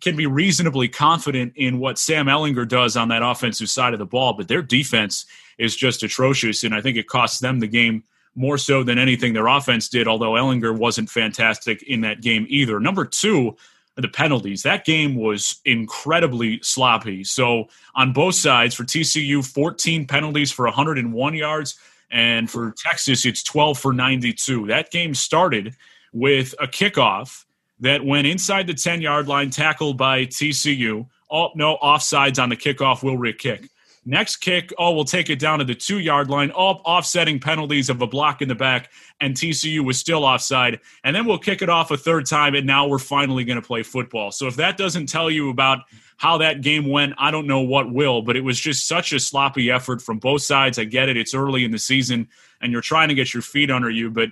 can 0.00 0.16
be 0.16 0.26
reasonably 0.26 0.88
confident 0.88 1.52
in 1.56 1.78
what 1.78 1.98
Sam 1.98 2.26
Ehlinger 2.26 2.66
does 2.66 2.96
on 2.96 3.08
that 3.08 3.22
offensive 3.22 3.68
side 3.68 3.92
of 3.92 3.98
the 3.98 4.06
ball, 4.06 4.32
but 4.32 4.48
their 4.48 4.62
defense 4.62 5.26
is 5.58 5.76
just 5.76 6.02
atrocious, 6.02 6.62
and 6.62 6.74
I 6.74 6.80
think 6.80 6.96
it 6.96 7.08
costs 7.08 7.40
them 7.40 7.58
the 7.58 7.66
game 7.66 8.04
more 8.36 8.56
so 8.56 8.84
than 8.84 8.98
anything 8.98 9.32
their 9.32 9.48
offense 9.48 9.88
did, 9.88 10.06
although 10.06 10.32
Ehlinger 10.32 10.76
wasn't 10.76 11.10
fantastic 11.10 11.82
in 11.82 12.00
that 12.02 12.22
game 12.22 12.46
either. 12.48 12.78
Number 12.78 13.04
two, 13.04 13.56
the 13.96 14.08
penalties. 14.08 14.62
That 14.62 14.84
game 14.84 15.14
was 15.14 15.60
incredibly 15.64 16.60
sloppy. 16.62 17.24
So 17.24 17.68
on 17.94 18.12
both 18.12 18.34
sides, 18.34 18.74
for 18.74 18.84
TCU, 18.84 19.44
14 19.44 20.06
penalties 20.06 20.50
for 20.50 20.64
101 20.64 21.34
yards. 21.34 21.78
And 22.10 22.50
for 22.50 22.74
Texas, 22.76 23.24
it's 23.24 23.42
12 23.42 23.78
for 23.78 23.92
92. 23.92 24.66
That 24.66 24.90
game 24.90 25.14
started 25.14 25.76
with 26.12 26.54
a 26.60 26.66
kickoff 26.66 27.44
that 27.80 28.04
went 28.04 28.26
inside 28.26 28.66
the 28.66 28.74
10 28.74 29.00
yard 29.00 29.28
line, 29.28 29.50
tackled 29.50 29.96
by 29.96 30.26
TCU. 30.26 31.06
Oh, 31.30 31.50
no, 31.54 31.78
offsides 31.82 32.42
on 32.42 32.48
the 32.48 32.56
kickoff, 32.56 33.02
will 33.02 33.18
re 33.18 33.32
kick. 33.32 33.68
Next 34.06 34.36
kick, 34.36 34.72
oh, 34.78 34.92
we'll 34.92 35.04
take 35.04 35.28
it 35.28 35.38
down 35.38 35.58
to 35.58 35.64
the 35.64 35.74
two 35.74 35.98
yard 35.98 36.30
line, 36.30 36.50
all 36.50 36.80
offsetting 36.84 37.38
penalties 37.38 37.90
of 37.90 38.00
a 38.00 38.06
block 38.06 38.40
in 38.40 38.48
the 38.48 38.54
back, 38.54 38.90
and 39.20 39.34
TCU 39.34 39.84
was 39.84 39.98
still 39.98 40.24
offside. 40.24 40.80
And 41.04 41.14
then 41.14 41.26
we'll 41.26 41.38
kick 41.38 41.60
it 41.60 41.68
off 41.68 41.90
a 41.90 41.96
third 41.96 42.26
time, 42.26 42.54
and 42.54 42.66
now 42.66 42.88
we're 42.88 42.98
finally 42.98 43.44
going 43.44 43.60
to 43.60 43.66
play 43.66 43.82
football. 43.82 44.32
So 44.32 44.46
if 44.46 44.56
that 44.56 44.78
doesn't 44.78 45.06
tell 45.06 45.30
you 45.30 45.50
about 45.50 45.80
how 46.20 46.36
that 46.36 46.60
game 46.60 46.86
went, 46.86 47.14
I 47.16 47.30
don't 47.30 47.46
know 47.46 47.62
what 47.62 47.90
will, 47.90 48.20
but 48.20 48.36
it 48.36 48.42
was 48.42 48.60
just 48.60 48.86
such 48.86 49.14
a 49.14 49.18
sloppy 49.18 49.70
effort 49.70 50.02
from 50.02 50.18
both 50.18 50.42
sides. 50.42 50.78
I 50.78 50.84
get 50.84 51.08
it. 51.08 51.16
It's 51.16 51.32
early 51.32 51.64
in 51.64 51.70
the 51.70 51.78
season 51.78 52.28
and 52.60 52.70
you're 52.70 52.82
trying 52.82 53.08
to 53.08 53.14
get 53.14 53.32
your 53.32 53.42
feet 53.42 53.70
under 53.70 53.88
you, 53.88 54.10
but 54.10 54.28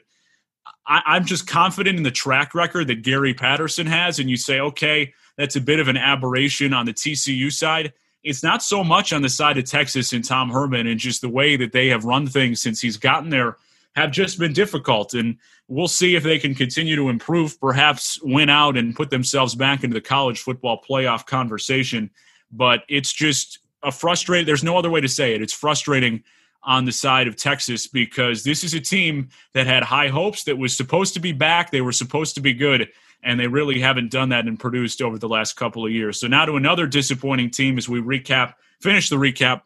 I, 0.87 1.17
am 1.17 1.25
just 1.25 1.47
confident 1.47 1.97
in 1.97 2.03
the 2.03 2.11
track 2.11 2.55
record 2.55 2.89
that 2.89 3.05
Gary 3.05 3.33
Patterson 3.33 3.87
has. 3.87 4.19
And 4.19 4.29
you 4.29 4.37
say, 4.37 4.61
okay, 4.61 5.15
that's 5.39 5.57
a 5.57 5.63
bit 5.63 5.81
of 5.81 5.89
an 5.89 5.97
aberration 5.97 6.75
on 6.75 6.85
the 6.85 6.93
TCU 6.93 7.51
side. 7.51 7.95
It's 8.23 8.43
not 8.43 8.63
so 8.63 8.85
much 8.85 9.15
on 9.15 9.23
the 9.23 9.31
side 9.31 9.57
of 9.57 9.65
Texas 9.65 10.13
and 10.13 10.23
Tom 10.23 10.51
Herman 10.51 10.89
and 10.89 11.01
just 11.01 11.23
the 11.23 11.31
way 11.31 11.57
that 11.57 11.73
they 11.73 11.89
have 11.89 12.05
run 12.05 12.27
things 12.27 12.61
since 12.61 12.83
he's 12.83 12.99
gotten 12.99 13.31
there 13.31 13.57
have 13.95 14.11
just 14.11 14.39
been 14.39 14.53
difficult. 14.53 15.15
And 15.15 15.37
we'll 15.67 15.89
see 15.89 16.15
if 16.15 16.23
they 16.23 16.39
can 16.39 16.55
continue 16.55 16.97
to 16.97 17.09
improve, 17.09 17.61
perhaps 17.61 18.21
win 18.23 18.49
out 18.49 18.77
and 18.77 18.95
put 18.95 19.11
themselves 19.11 19.55
back 19.55 19.85
into 19.85 19.95
the 19.95 20.01
college 20.01 20.41
football 20.41 20.83
playoff 20.89 21.27
conversation. 21.27 22.11
But 22.51 22.85
it's 22.89 23.13
just 23.13 23.59
a 23.83 23.93
frustrating, 23.93 24.47
there's 24.47 24.65
no 24.65 24.77
other 24.77 24.91
way 24.91 25.01
to 25.01 25.09
say 25.09 25.35
it. 25.35 25.43
It's 25.43 25.53
frustrating 25.53 26.23
on 26.63 26.85
the 26.85 26.93
side 26.93 27.29
of 27.29 27.37
Texas 27.37 27.87
because 27.87 28.45
this 28.45 28.65
is 28.65 28.75
a 28.75 28.81
team 28.81 29.29
that 29.55 29.67
had 29.67 29.83
high 29.83 30.09
hopes 30.09 30.45
that 30.45 30.59
was 30.59 30.77
supposed 30.77 31.15
to 31.15 31.21
be 31.21 31.33
back. 31.33 31.71
They 31.71 31.81
were 31.81 31.93
supposed 31.93 32.35
to 32.35 32.41
be 32.41 32.53
good, 32.53 32.89
and 33.23 33.39
they 33.39 33.47
really 33.47 33.81
haven't 33.81 34.11
done 34.11 34.31
that 34.31 34.47
and 34.47 34.59
produced 34.59 35.01
over 35.01 35.19
the 35.19 35.29
last 35.29 35.55
couple 35.55 35.87
of 35.87 35.93
years. 35.93 36.21
So 36.21 36.27
now 36.27 36.45
to 36.45 36.57
another 36.57 36.87
disappointing 36.87 37.51
team 37.51 37.79
as 37.79 37.89
we 37.89 38.01
recap, 38.01 38.55
finish 38.81 39.09
the 39.09 39.17
recap 39.17 39.63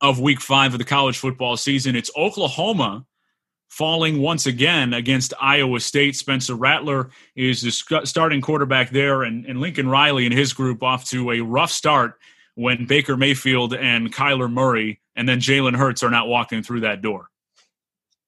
of 0.00 0.20
week 0.20 0.40
five 0.40 0.74
of 0.74 0.78
the 0.78 0.84
college 0.84 1.18
football 1.18 1.56
season. 1.56 1.96
It's 1.96 2.10
Oklahoma 2.16 3.04
falling 3.68 4.20
once 4.20 4.46
again 4.46 4.94
against 4.94 5.34
Iowa 5.40 5.80
State. 5.80 6.16
Spencer 6.16 6.54
Rattler 6.54 7.10
is 7.36 7.62
the 7.62 8.02
starting 8.04 8.40
quarterback 8.40 8.90
there, 8.90 9.22
and, 9.22 9.46
and 9.46 9.60
Lincoln 9.60 9.88
Riley 9.88 10.26
and 10.26 10.34
his 10.34 10.52
group 10.52 10.82
off 10.82 11.04
to 11.06 11.30
a 11.32 11.40
rough 11.40 11.70
start 11.70 12.18
when 12.54 12.86
Baker 12.86 13.16
Mayfield 13.16 13.74
and 13.74 14.12
Kyler 14.12 14.50
Murray 14.50 15.00
and 15.14 15.28
then 15.28 15.40
Jalen 15.40 15.76
Hurts 15.76 16.02
are 16.02 16.10
not 16.10 16.28
walking 16.28 16.62
through 16.62 16.80
that 16.80 17.02
door. 17.02 17.28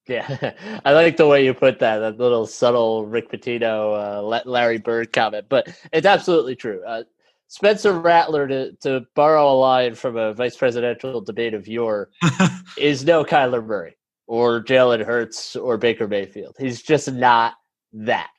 Yeah, 0.06 0.52
I 0.84 0.92
like 0.92 1.16
the 1.16 1.26
way 1.26 1.44
you 1.44 1.54
put 1.54 1.78
that, 1.78 1.98
that 1.98 2.18
little 2.18 2.46
subtle 2.46 3.06
Rick 3.06 3.30
Pitino, 3.30 3.94
uh, 3.96 4.42
Larry 4.44 4.78
Bird 4.78 5.12
comment, 5.12 5.46
but 5.48 5.68
it's 5.92 6.06
absolutely 6.06 6.56
true. 6.56 6.82
Uh, 6.84 7.04
Spencer 7.46 7.92
Rattler, 7.92 8.46
to, 8.46 8.72
to 8.82 9.06
borrow 9.14 9.52
a 9.52 9.54
line 9.54 9.94
from 9.94 10.16
a 10.16 10.34
vice 10.34 10.56
presidential 10.56 11.20
debate 11.20 11.54
of 11.54 11.66
yore, 11.66 12.10
is 12.76 13.04
no 13.04 13.24
Kyler 13.24 13.64
Murray 13.64 13.96
or 14.30 14.62
Jalen 14.62 15.04
Hurts 15.04 15.56
or 15.56 15.76
Baker 15.76 16.06
Mayfield. 16.06 16.54
He's 16.56 16.82
just 16.82 17.10
not 17.10 17.54
that. 17.92 18.30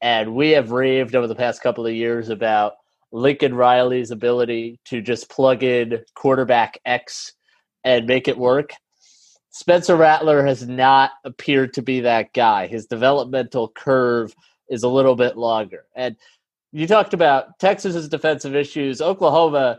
And 0.00 0.34
we 0.34 0.50
have 0.50 0.72
raved 0.72 1.14
over 1.14 1.28
the 1.28 1.36
past 1.36 1.62
couple 1.62 1.86
of 1.86 1.94
years 1.94 2.30
about 2.30 2.72
Lincoln 3.12 3.54
Riley's 3.54 4.10
ability 4.10 4.80
to 4.86 5.00
just 5.00 5.30
plug 5.30 5.62
in 5.62 6.00
quarterback 6.16 6.80
X 6.84 7.32
and 7.84 8.08
make 8.08 8.26
it 8.26 8.36
work. 8.36 8.72
Spencer 9.50 9.94
Rattler 9.94 10.44
has 10.44 10.66
not 10.66 11.12
appeared 11.24 11.74
to 11.74 11.82
be 11.82 12.00
that 12.00 12.32
guy. 12.32 12.66
His 12.66 12.86
developmental 12.86 13.68
curve 13.68 14.34
is 14.68 14.82
a 14.82 14.88
little 14.88 15.14
bit 15.14 15.36
longer. 15.36 15.84
And 15.94 16.16
you 16.72 16.88
talked 16.88 17.14
about 17.14 17.60
Texas's 17.60 18.08
defensive 18.08 18.56
issues. 18.56 19.00
Oklahoma 19.00 19.78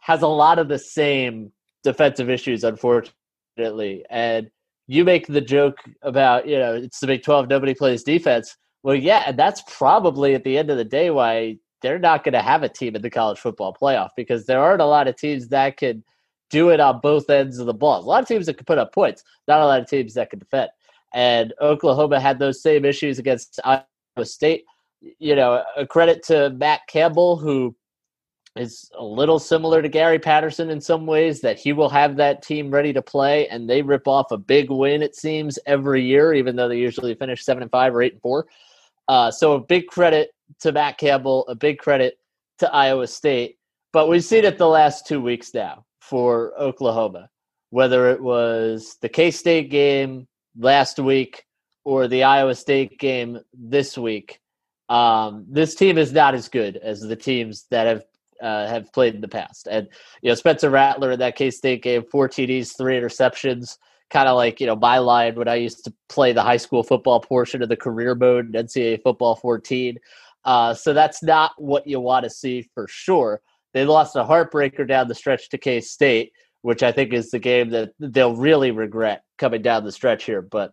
has 0.00 0.20
a 0.20 0.28
lot 0.28 0.58
of 0.58 0.68
the 0.68 0.78
same 0.78 1.52
defensive 1.84 2.28
issues, 2.28 2.64
unfortunately. 2.64 4.04
And 4.10 4.50
you 4.90 5.04
make 5.04 5.28
the 5.28 5.40
joke 5.40 5.78
about 6.02 6.48
you 6.48 6.58
know 6.58 6.74
it's 6.74 6.98
the 6.98 7.06
Big 7.06 7.22
Twelve, 7.22 7.48
nobody 7.48 7.74
plays 7.74 8.02
defense. 8.02 8.56
Well, 8.82 8.96
yeah, 8.96 9.22
and 9.26 9.38
that's 9.38 9.62
probably 9.68 10.34
at 10.34 10.42
the 10.42 10.58
end 10.58 10.68
of 10.68 10.78
the 10.78 10.84
day 10.84 11.10
why 11.10 11.58
they're 11.80 11.98
not 11.98 12.24
going 12.24 12.32
to 12.32 12.42
have 12.42 12.62
a 12.62 12.68
team 12.68 12.96
in 12.96 13.02
the 13.02 13.10
college 13.10 13.38
football 13.38 13.76
playoff 13.80 14.10
because 14.16 14.46
there 14.46 14.60
aren't 14.60 14.82
a 14.82 14.86
lot 14.86 15.06
of 15.06 15.16
teams 15.16 15.48
that 15.48 15.76
can 15.76 16.02
do 16.50 16.70
it 16.70 16.80
on 16.80 16.98
both 17.00 17.30
ends 17.30 17.58
of 17.58 17.66
the 17.66 17.74
ball. 17.74 18.00
A 18.00 18.02
lot 18.02 18.22
of 18.22 18.28
teams 18.28 18.46
that 18.46 18.54
can 18.54 18.64
put 18.64 18.78
up 18.78 18.92
points, 18.92 19.22
not 19.46 19.60
a 19.60 19.66
lot 19.66 19.80
of 19.80 19.88
teams 19.88 20.14
that 20.14 20.30
can 20.30 20.40
defend. 20.40 20.70
And 21.14 21.54
Oklahoma 21.60 22.18
had 22.18 22.38
those 22.38 22.60
same 22.60 22.84
issues 22.84 23.18
against 23.18 23.60
Iowa 23.64 23.84
State. 24.24 24.64
you 25.18 25.34
know, 25.36 25.62
a 25.76 25.86
credit 25.86 26.22
to 26.24 26.50
Matt 26.50 26.80
Campbell, 26.88 27.36
who 27.36 27.74
is 28.56 28.90
a 28.98 29.04
little 29.04 29.38
similar 29.38 29.80
to 29.80 29.88
Gary 29.88 30.18
Patterson 30.18 30.70
in 30.70 30.80
some 30.80 31.06
ways, 31.06 31.40
that 31.40 31.58
he 31.58 31.72
will 31.72 31.88
have 31.88 32.16
that 32.16 32.42
team 32.42 32.70
ready 32.70 32.92
to 32.92 33.02
play, 33.02 33.46
and 33.48 33.68
they 33.68 33.82
rip 33.82 34.08
off 34.08 34.32
a 34.32 34.36
big 34.36 34.70
win, 34.70 35.02
it 35.02 35.14
seems, 35.14 35.58
every 35.66 36.04
year, 36.04 36.34
even 36.34 36.56
though 36.56 36.68
they 36.68 36.78
usually 36.78 37.14
finish 37.14 37.44
seven 37.44 37.62
and 37.62 37.70
five 37.70 37.94
or 37.94 38.02
eight 38.02 38.14
and 38.14 38.22
four. 38.22 38.46
Uh, 39.08 39.30
so 39.30 39.52
a 39.52 39.60
big 39.60 39.86
credit 39.86 40.30
to 40.60 40.72
Matt 40.72 40.98
Campbell, 40.98 41.46
a 41.48 41.54
big 41.54 41.78
credit 41.78 42.18
to 42.58 42.72
Iowa 42.72 43.06
State. 43.06 43.58
But 43.92 44.08
we've 44.08 44.24
seen 44.24 44.44
it 44.44 44.58
the 44.58 44.68
last 44.68 45.06
two 45.06 45.20
weeks 45.20 45.52
now 45.54 45.84
for 46.00 46.52
Oklahoma, 46.60 47.28
whether 47.70 48.10
it 48.10 48.20
was 48.20 48.96
the 49.00 49.08
K 49.08 49.30
State 49.30 49.70
game 49.70 50.26
last 50.58 50.98
week 50.98 51.44
or 51.84 52.08
the 52.08 52.24
Iowa 52.24 52.54
State 52.54 52.98
game 52.98 53.40
this 53.52 53.96
week. 53.96 54.40
Um, 54.88 55.46
this 55.48 55.74
team 55.74 55.98
is 55.98 56.12
not 56.12 56.34
as 56.34 56.48
good 56.48 56.76
as 56.76 57.00
the 57.00 57.16
teams 57.16 57.66
that 57.70 57.86
have 57.86 58.04
uh, 58.42 58.66
have 58.66 58.92
played 58.92 59.14
in 59.14 59.20
the 59.20 59.28
past. 59.28 59.68
And 59.70 59.88
you 60.22 60.30
know, 60.30 60.34
Spencer 60.34 60.70
Rattler 60.70 61.12
in 61.12 61.18
that 61.20 61.36
K 61.36 61.50
State 61.50 61.82
game, 61.82 62.04
four 62.10 62.28
TDs, 62.28 62.76
three 62.76 62.98
interceptions, 62.98 63.76
kind 64.10 64.28
of 64.28 64.36
like 64.36 64.60
you 64.60 64.66
know 64.66 64.76
my 64.76 64.98
line 64.98 65.34
when 65.34 65.48
I 65.48 65.56
used 65.56 65.84
to 65.84 65.94
play 66.08 66.32
the 66.32 66.42
high 66.42 66.56
school 66.56 66.82
football 66.82 67.20
portion 67.20 67.62
of 67.62 67.68
the 67.68 67.76
career 67.76 68.14
mode 68.14 68.54
in 68.54 68.66
NCAA 68.66 69.02
football 69.02 69.36
14. 69.36 69.98
Uh, 70.44 70.74
so 70.74 70.92
that's 70.92 71.22
not 71.22 71.52
what 71.58 71.86
you 71.86 72.00
want 72.00 72.24
to 72.24 72.30
see 72.30 72.68
for 72.74 72.86
sure. 72.88 73.40
They 73.72 73.84
lost 73.84 74.16
a 74.16 74.24
heartbreaker 74.24 74.86
down 74.86 75.08
the 75.08 75.14
stretch 75.14 75.48
to 75.50 75.58
K 75.58 75.80
State, 75.80 76.32
which 76.62 76.82
I 76.82 76.92
think 76.92 77.12
is 77.12 77.30
the 77.30 77.38
game 77.38 77.70
that 77.70 77.90
they'll 77.98 78.36
really 78.36 78.70
regret 78.70 79.22
coming 79.38 79.62
down 79.62 79.84
the 79.84 79.92
stretch 79.92 80.24
here. 80.24 80.42
But 80.42 80.72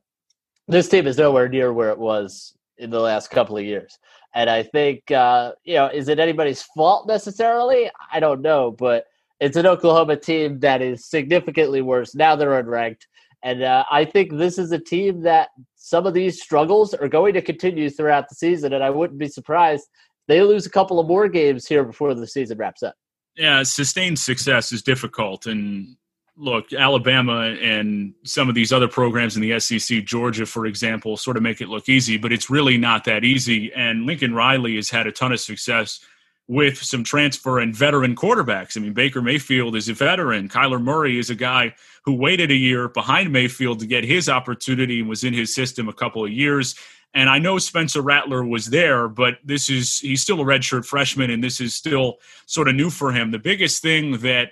this 0.67 0.89
team 0.89 1.07
is 1.07 1.17
nowhere 1.17 1.47
near 1.47 1.71
where 1.71 1.91
it 1.91 1.99
was 1.99 2.53
in 2.77 2.89
the 2.89 2.99
last 2.99 3.29
couple 3.29 3.57
of 3.57 3.63
years. 3.63 3.97
And 4.35 4.49
I 4.49 4.63
think, 4.63 5.09
uh, 5.11 5.53
you 5.63 5.75
know, 5.75 5.87
is 5.87 6.09
it 6.09 6.19
anybody's 6.19 6.61
fault 6.61 7.07
necessarily? 7.07 7.89
I 8.11 8.19
don't 8.19 8.41
know, 8.41 8.71
but 8.71 9.05
it's 9.39 9.57
an 9.57 9.65
Oklahoma 9.65 10.17
team 10.17 10.59
that 10.59 10.81
is 10.81 11.05
significantly 11.05 11.81
worse. 11.81 12.15
Now 12.15 12.35
they're 12.35 12.63
unranked. 12.63 13.03
And 13.43 13.63
uh, 13.63 13.85
I 13.89 14.05
think 14.05 14.33
this 14.33 14.57
is 14.57 14.71
a 14.71 14.79
team 14.79 15.21
that 15.21 15.49
some 15.75 16.05
of 16.05 16.13
these 16.13 16.41
struggles 16.41 16.93
are 16.93 17.07
going 17.07 17.33
to 17.35 17.41
continue 17.41 17.89
throughout 17.89 18.29
the 18.29 18.35
season. 18.35 18.73
And 18.73 18.83
I 18.83 18.89
wouldn't 18.89 19.19
be 19.19 19.27
surprised 19.27 19.87
they 20.27 20.41
lose 20.41 20.65
a 20.65 20.69
couple 20.69 20.99
of 20.99 21.07
more 21.07 21.27
games 21.29 21.65
here 21.65 21.83
before 21.83 22.13
the 22.13 22.27
season 22.27 22.57
wraps 22.57 22.83
up. 22.83 22.95
Yeah, 23.35 23.63
sustained 23.63 24.19
success 24.19 24.71
is 24.71 24.81
difficult. 24.81 25.45
And 25.45 25.95
look, 26.37 26.71
Alabama 26.71 27.55
and 27.61 28.13
some 28.23 28.47
of 28.47 28.55
these 28.55 28.71
other 28.71 28.87
programs 28.87 29.35
in 29.35 29.41
the 29.41 29.59
SEC, 29.59 30.03
Georgia, 30.05 30.45
for 30.45 30.65
example, 30.65 31.17
sort 31.17 31.35
of 31.35 31.43
make 31.43 31.61
it 31.61 31.67
look 31.67 31.89
easy, 31.89 32.17
but 32.17 32.31
it's 32.31 32.49
really 32.49 32.77
not 32.77 33.03
that 33.05 33.23
easy. 33.23 33.73
And 33.73 34.05
Lincoln 34.05 34.35
Riley 34.35 34.75
has 34.75 34.89
had 34.89 35.07
a 35.07 35.11
ton 35.11 35.31
of 35.31 35.39
success 35.39 35.99
with 36.47 36.77
some 36.77 37.03
transfer 37.03 37.59
and 37.59 37.75
veteran 37.75 38.15
quarterbacks. 38.15 38.77
I 38.77 38.79
mean, 38.79 38.93
Baker 38.93 39.21
Mayfield 39.21 39.75
is 39.75 39.89
a 39.89 39.93
veteran. 39.93 40.47
Kyler 40.47 40.81
Murray 40.81 41.19
is 41.19 41.29
a 41.29 41.35
guy 41.35 41.75
who 42.03 42.13
waited 42.13 42.51
a 42.51 42.55
year 42.55 42.87
behind 42.87 43.33
Mayfield 43.33 43.79
to 43.79 43.85
get 43.85 44.05
his 44.05 44.29
opportunity 44.29 45.01
and 45.01 45.09
was 45.09 45.23
in 45.23 45.33
his 45.33 45.53
system 45.53 45.89
a 45.89 45.93
couple 45.93 46.23
of 46.23 46.31
years. 46.31 46.75
And 47.13 47.29
I 47.29 47.39
know 47.39 47.57
Spencer 47.57 48.01
Rattler 48.01 48.45
was 48.45 48.67
there, 48.67 49.07
but 49.07 49.39
this 49.43 49.69
is 49.69 49.99
he's 49.99 50.21
still 50.21 50.39
a 50.39 50.45
redshirt 50.45 50.85
freshman, 50.85 51.31
and 51.31 51.43
this 51.43 51.59
is 51.59 51.73
still 51.73 52.17
sort 52.45 52.67
of 52.67 52.75
new 52.75 52.89
for 52.89 53.11
him. 53.11 53.31
The 53.31 53.39
biggest 53.39 53.81
thing 53.81 54.19
that 54.19 54.51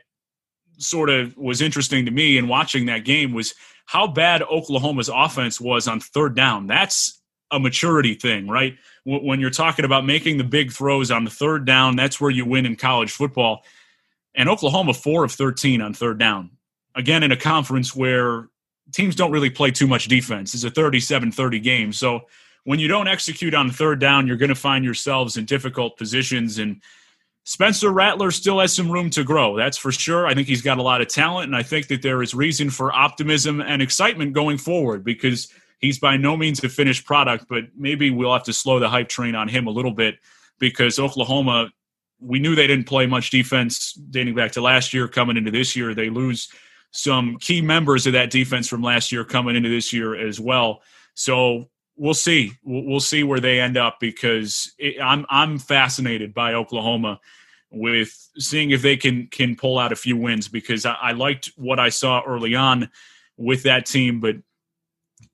sort 0.77 1.09
of 1.09 1.35
was 1.37 1.61
interesting 1.61 2.05
to 2.05 2.11
me 2.11 2.37
in 2.37 2.47
watching 2.47 2.85
that 2.87 3.05
game 3.05 3.33
was 3.33 3.53
how 3.85 4.07
bad 4.07 4.41
Oklahoma's 4.43 5.09
offense 5.09 5.61
was 5.61 5.87
on 5.87 5.99
third 5.99 6.35
down. 6.35 6.67
That's 6.67 7.21
a 7.51 7.59
maturity 7.59 8.15
thing, 8.15 8.47
right? 8.47 8.75
When 9.05 9.39
you're 9.39 9.51
talking 9.51 9.85
about 9.85 10.05
making 10.05 10.37
the 10.37 10.43
big 10.43 10.71
throws 10.71 11.11
on 11.11 11.23
the 11.23 11.29
third 11.29 11.65
down, 11.65 11.95
that's 11.95 12.19
where 12.19 12.31
you 12.31 12.45
win 12.45 12.65
in 12.65 12.75
college 12.75 13.11
football. 13.11 13.63
And 14.33 14.49
Oklahoma, 14.49 14.93
four 14.93 15.23
of 15.23 15.31
13 15.31 15.81
on 15.81 15.93
third 15.93 16.17
down. 16.17 16.49
Again, 16.95 17.23
in 17.23 17.31
a 17.31 17.37
conference 17.37 17.95
where 17.95 18.49
teams 18.91 19.15
don't 19.15 19.31
really 19.31 19.49
play 19.49 19.71
too 19.71 19.87
much 19.87 20.07
defense. 20.07 20.53
It's 20.53 20.63
a 20.63 20.69
37 20.69 21.31
30 21.31 21.59
game. 21.59 21.93
So 21.93 22.21
when 22.63 22.79
you 22.79 22.87
don't 22.87 23.07
execute 23.07 23.53
on 23.53 23.69
third 23.69 23.99
down, 23.99 24.27
you're 24.27 24.37
going 24.37 24.49
to 24.49 24.55
find 24.55 24.83
yourselves 24.83 25.37
in 25.37 25.45
difficult 25.45 25.97
positions. 25.97 26.57
And 26.57 26.81
Spencer 27.47 27.91
Rattler 27.91 28.31
still 28.31 28.59
has 28.59 28.73
some 28.73 28.91
room 28.91 29.11
to 29.11 29.23
grow. 29.23 29.55
That's 29.55 29.77
for 29.77 29.91
sure. 29.91 30.25
I 30.25 30.33
think 30.33 30.47
he's 30.47 30.63
got 30.63 30.79
a 30.79 30.81
lot 30.81 31.01
of 31.01 31.07
talent, 31.07 31.45
and 31.45 31.55
I 31.55 31.61
think 31.61 31.87
that 31.87 32.01
there 32.01 32.23
is 32.23 32.33
reason 32.33 32.71
for 32.71 32.91
optimism 32.91 33.61
and 33.61 33.83
excitement 33.83 34.33
going 34.33 34.57
forward 34.57 35.03
because 35.03 35.47
he's 35.79 35.99
by 35.99 36.17
no 36.17 36.35
means 36.35 36.63
a 36.63 36.69
finished 36.69 37.05
product, 37.05 37.45
but 37.47 37.65
maybe 37.77 38.09
we'll 38.09 38.33
have 38.33 38.43
to 38.45 38.53
slow 38.53 38.79
the 38.79 38.89
hype 38.89 39.09
train 39.09 39.35
on 39.35 39.47
him 39.47 39.67
a 39.67 39.69
little 39.69 39.91
bit 39.91 40.17
because 40.57 40.97
Oklahoma, 40.97 41.71
we 42.19 42.39
knew 42.39 42.55
they 42.55 42.65
didn't 42.65 42.87
play 42.87 43.05
much 43.05 43.29
defense 43.29 43.93
dating 43.93 44.33
back 44.33 44.53
to 44.53 44.61
last 44.61 44.91
year. 44.91 45.07
Coming 45.07 45.37
into 45.37 45.51
this 45.51 45.75
year, 45.75 45.93
they 45.93 46.09
lose 46.09 46.49
some 46.89 47.37
key 47.37 47.61
members 47.61 48.07
of 48.07 48.13
that 48.13 48.31
defense 48.31 48.67
from 48.67 48.81
last 48.81 49.11
year 49.11 49.23
coming 49.23 49.55
into 49.55 49.69
this 49.69 49.93
year 49.93 50.15
as 50.15 50.39
well. 50.39 50.81
So 51.13 51.69
we'll 51.97 52.13
see. 52.13 52.53
We'll, 52.63 52.99
see 52.99 53.23
where 53.23 53.39
they 53.39 53.59
end 53.59 53.77
up 53.77 53.99
because 53.99 54.73
it, 54.77 55.01
I'm 55.01 55.25
I'm 55.29 55.57
fascinated 55.57 56.33
by 56.33 56.53
Oklahoma 56.53 57.19
with 57.71 58.29
seeing 58.37 58.71
if 58.71 58.81
they 58.81 58.97
can 58.97 59.27
can 59.27 59.55
pull 59.55 59.79
out 59.79 59.91
a 59.91 59.95
few 59.95 60.17
wins 60.17 60.47
because 60.47 60.85
I, 60.85 60.93
I 60.93 61.11
liked 61.11 61.51
what 61.55 61.79
I 61.79 61.89
saw 61.89 62.21
early 62.25 62.55
on 62.55 62.89
with 63.37 63.63
that 63.63 63.85
team, 63.85 64.19
but 64.19 64.35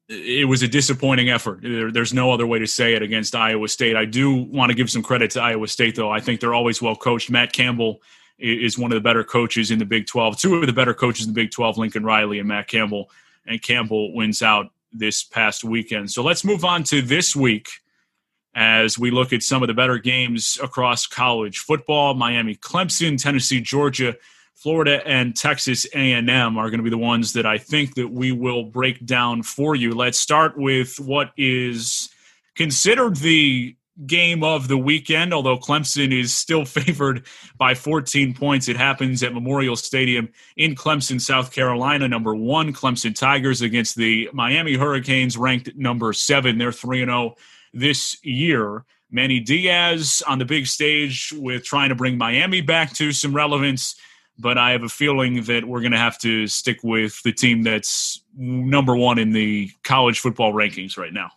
it 0.10 0.47
was 0.47 0.62
a 0.62 0.67
disappointing 0.67 1.30
effort. 1.30 1.62
There, 1.62 1.91
there's 1.91 2.13
no 2.13 2.32
other 2.32 2.45
way 2.45 2.60
to 2.60 2.67
say 2.67 2.93
it 2.95 3.02
against 3.02 3.36
Iowa 3.36 3.67
State. 3.67 3.95
I 3.95 4.06
do 4.06 4.34
want 4.34 4.69
to 4.69 4.76
give 4.76 4.89
some 4.89 5.04
credit 5.04 5.32
to 5.32 5.41
Iowa 5.41 5.67
State, 5.67 5.95
though. 5.95 6.12
I 6.12 6.19
think 6.19 6.41
they're 6.41 6.54
always 6.54 6.82
well 6.82 6.95
coached. 6.95 7.30
Matt 7.30 7.54
Campbell 7.54 8.02
is 8.38 8.78
one 8.78 8.91
of 8.91 8.95
the 8.95 9.02
better 9.02 9.24
coaches 9.24 9.71
in 9.71 9.80
the 9.80 9.86
Big 9.86 10.08
12. 10.08 10.38
Two 10.38 10.56
of 10.56 10.65
the 10.65 10.74
better 10.74 10.93
coaches 10.93 11.28
in 11.28 11.34
the 11.34 11.41
Big 11.41 11.52
12, 11.52 11.78
Lincoln 11.78 12.04
Riley 12.04 12.39
and 12.39 12.47
Matt 12.47 12.67
Campbell. 12.67 13.10
And 13.45 13.62
Campbell 13.62 14.13
wins 14.13 14.41
out 14.41 14.71
this 14.92 15.24
past 15.24 15.64
weekend. 15.64 16.12
So 16.12 16.24
let's 16.24 16.44
move 16.44 16.66
on 16.66 16.84
to 16.86 17.02
this 17.02 17.36
week 17.36 17.70
as 18.54 19.00
we 19.00 19.12
look 19.12 19.32
at 19.32 19.44
some 19.44 19.64
of 19.64 19.68
the 19.68 19.74
better 19.74 19.98
games 19.98 20.60
across 20.62 21.08
college 21.08 21.60
football. 21.60 22.14
Miami, 22.14 22.56
Clemson, 22.56 23.22
Tennessee, 23.22 23.62
Georgia, 23.62 24.16
Florida, 24.56 25.02
and 25.08 25.36
Texas 25.36 25.88
A&M 25.94 26.58
are 26.58 26.70
going 26.70 26.80
to 26.80 26.84
be 26.84 26.90
the 26.90 26.98
ones 26.98 27.34
that 27.34 27.46
I 27.46 27.58
think 27.58 27.96
that 27.96 28.10
we 28.10 28.32
will 28.32 28.64
break 28.64 29.06
down 29.06 29.44
for 29.44 29.76
you. 29.76 29.94
Let's 29.94 30.20
start 30.20 30.58
with 30.58 31.00
what 31.00 31.32
is 31.38 32.10
considered 32.56 33.16
the 33.18 33.76
game 34.06 34.44
of 34.44 34.68
the 34.68 34.78
weekend, 34.78 35.34
although 35.34 35.58
Clemson 35.58 36.18
is 36.18 36.34
still 36.34 36.66
favored 36.66 37.26
by 37.58 37.74
14 37.74 38.34
points. 38.34 38.68
It 38.68 38.78
happens 38.78 39.24
at 39.24 39.34
Memorial 39.34 39.76
Stadium 39.76 40.30
in 40.58 40.76
Clemson, 40.76 41.20
South 41.20 41.52
Carolina. 41.52 42.08
Number 42.08 42.36
one, 42.36 42.74
Clemson 42.74 43.16
Tigers 43.16 43.62
against 43.62 43.96
the 43.96 44.30
Miami 44.34 44.76
Hurricanes, 44.76 45.38
ranked 45.38 45.76
number 45.76 46.14
seven. 46.14 46.58
They're 46.58 46.72
3 46.72 47.06
0 47.06 47.36
this 47.74 48.18
year. 48.24 48.86
Manny 49.12 49.42
Diaz 49.42 50.24
on 50.26 50.40
the 50.40 50.46
big 50.46 50.66
stage 50.68 51.34
with 51.36 51.64
trying 51.64 51.90
to 51.90 51.96
bring 51.96 52.18
Miami 52.18 52.62
back 52.62 52.94
to 52.94 53.12
some 53.12 53.36
relevance. 53.36 53.96
But 54.40 54.58
I 54.58 54.72
have 54.72 54.84
a 54.84 54.90
feeling 54.90 55.44
that 55.44 55.66
we're 55.66 55.82
going 55.82 55.92
to 55.92 55.98
have 55.98 56.18
to 56.20 56.48
stick 56.48 56.80
with 56.84 57.22
the 57.24 57.34
team 57.34 57.62
that's 57.62 58.24
number 58.36 58.96
one 58.96 59.20
in 59.20 59.34
the 59.34 59.70
college 59.84 60.20
football 60.22 60.54
rankings 60.54 60.98
right 60.98 61.14
now. 61.14 61.32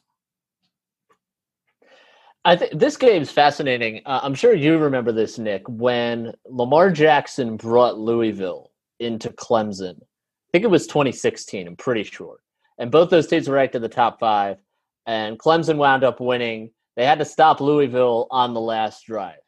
I 2.46 2.56
think 2.56 2.78
this 2.78 2.96
game's 2.98 3.30
fascinating. 3.30 4.02
Uh, 4.04 4.20
I'm 4.22 4.34
sure 4.34 4.52
you 4.52 4.76
remember 4.76 5.12
this, 5.12 5.38
Nick, 5.38 5.62
when 5.66 6.34
Lamar 6.44 6.90
Jackson 6.90 7.56
brought 7.56 7.98
Louisville 7.98 8.70
into 9.00 9.30
Clemson. 9.30 9.96
I 9.96 10.50
think 10.52 10.64
it 10.64 10.70
was 10.70 10.86
2016. 10.86 11.66
I'm 11.66 11.76
pretty 11.76 12.04
sure. 12.04 12.36
And 12.78 12.90
both 12.90 13.08
those 13.08 13.26
teams 13.26 13.48
were 13.48 13.54
ranked 13.54 13.74
in 13.74 13.82
the 13.82 13.88
top 13.88 14.20
five. 14.20 14.58
And 15.06 15.38
Clemson 15.38 15.78
wound 15.78 16.04
up 16.04 16.20
winning. 16.20 16.70
They 16.96 17.06
had 17.06 17.18
to 17.18 17.24
stop 17.24 17.60
Louisville 17.60 18.26
on 18.30 18.52
the 18.52 18.60
last 18.60 19.06
drive. 19.06 19.38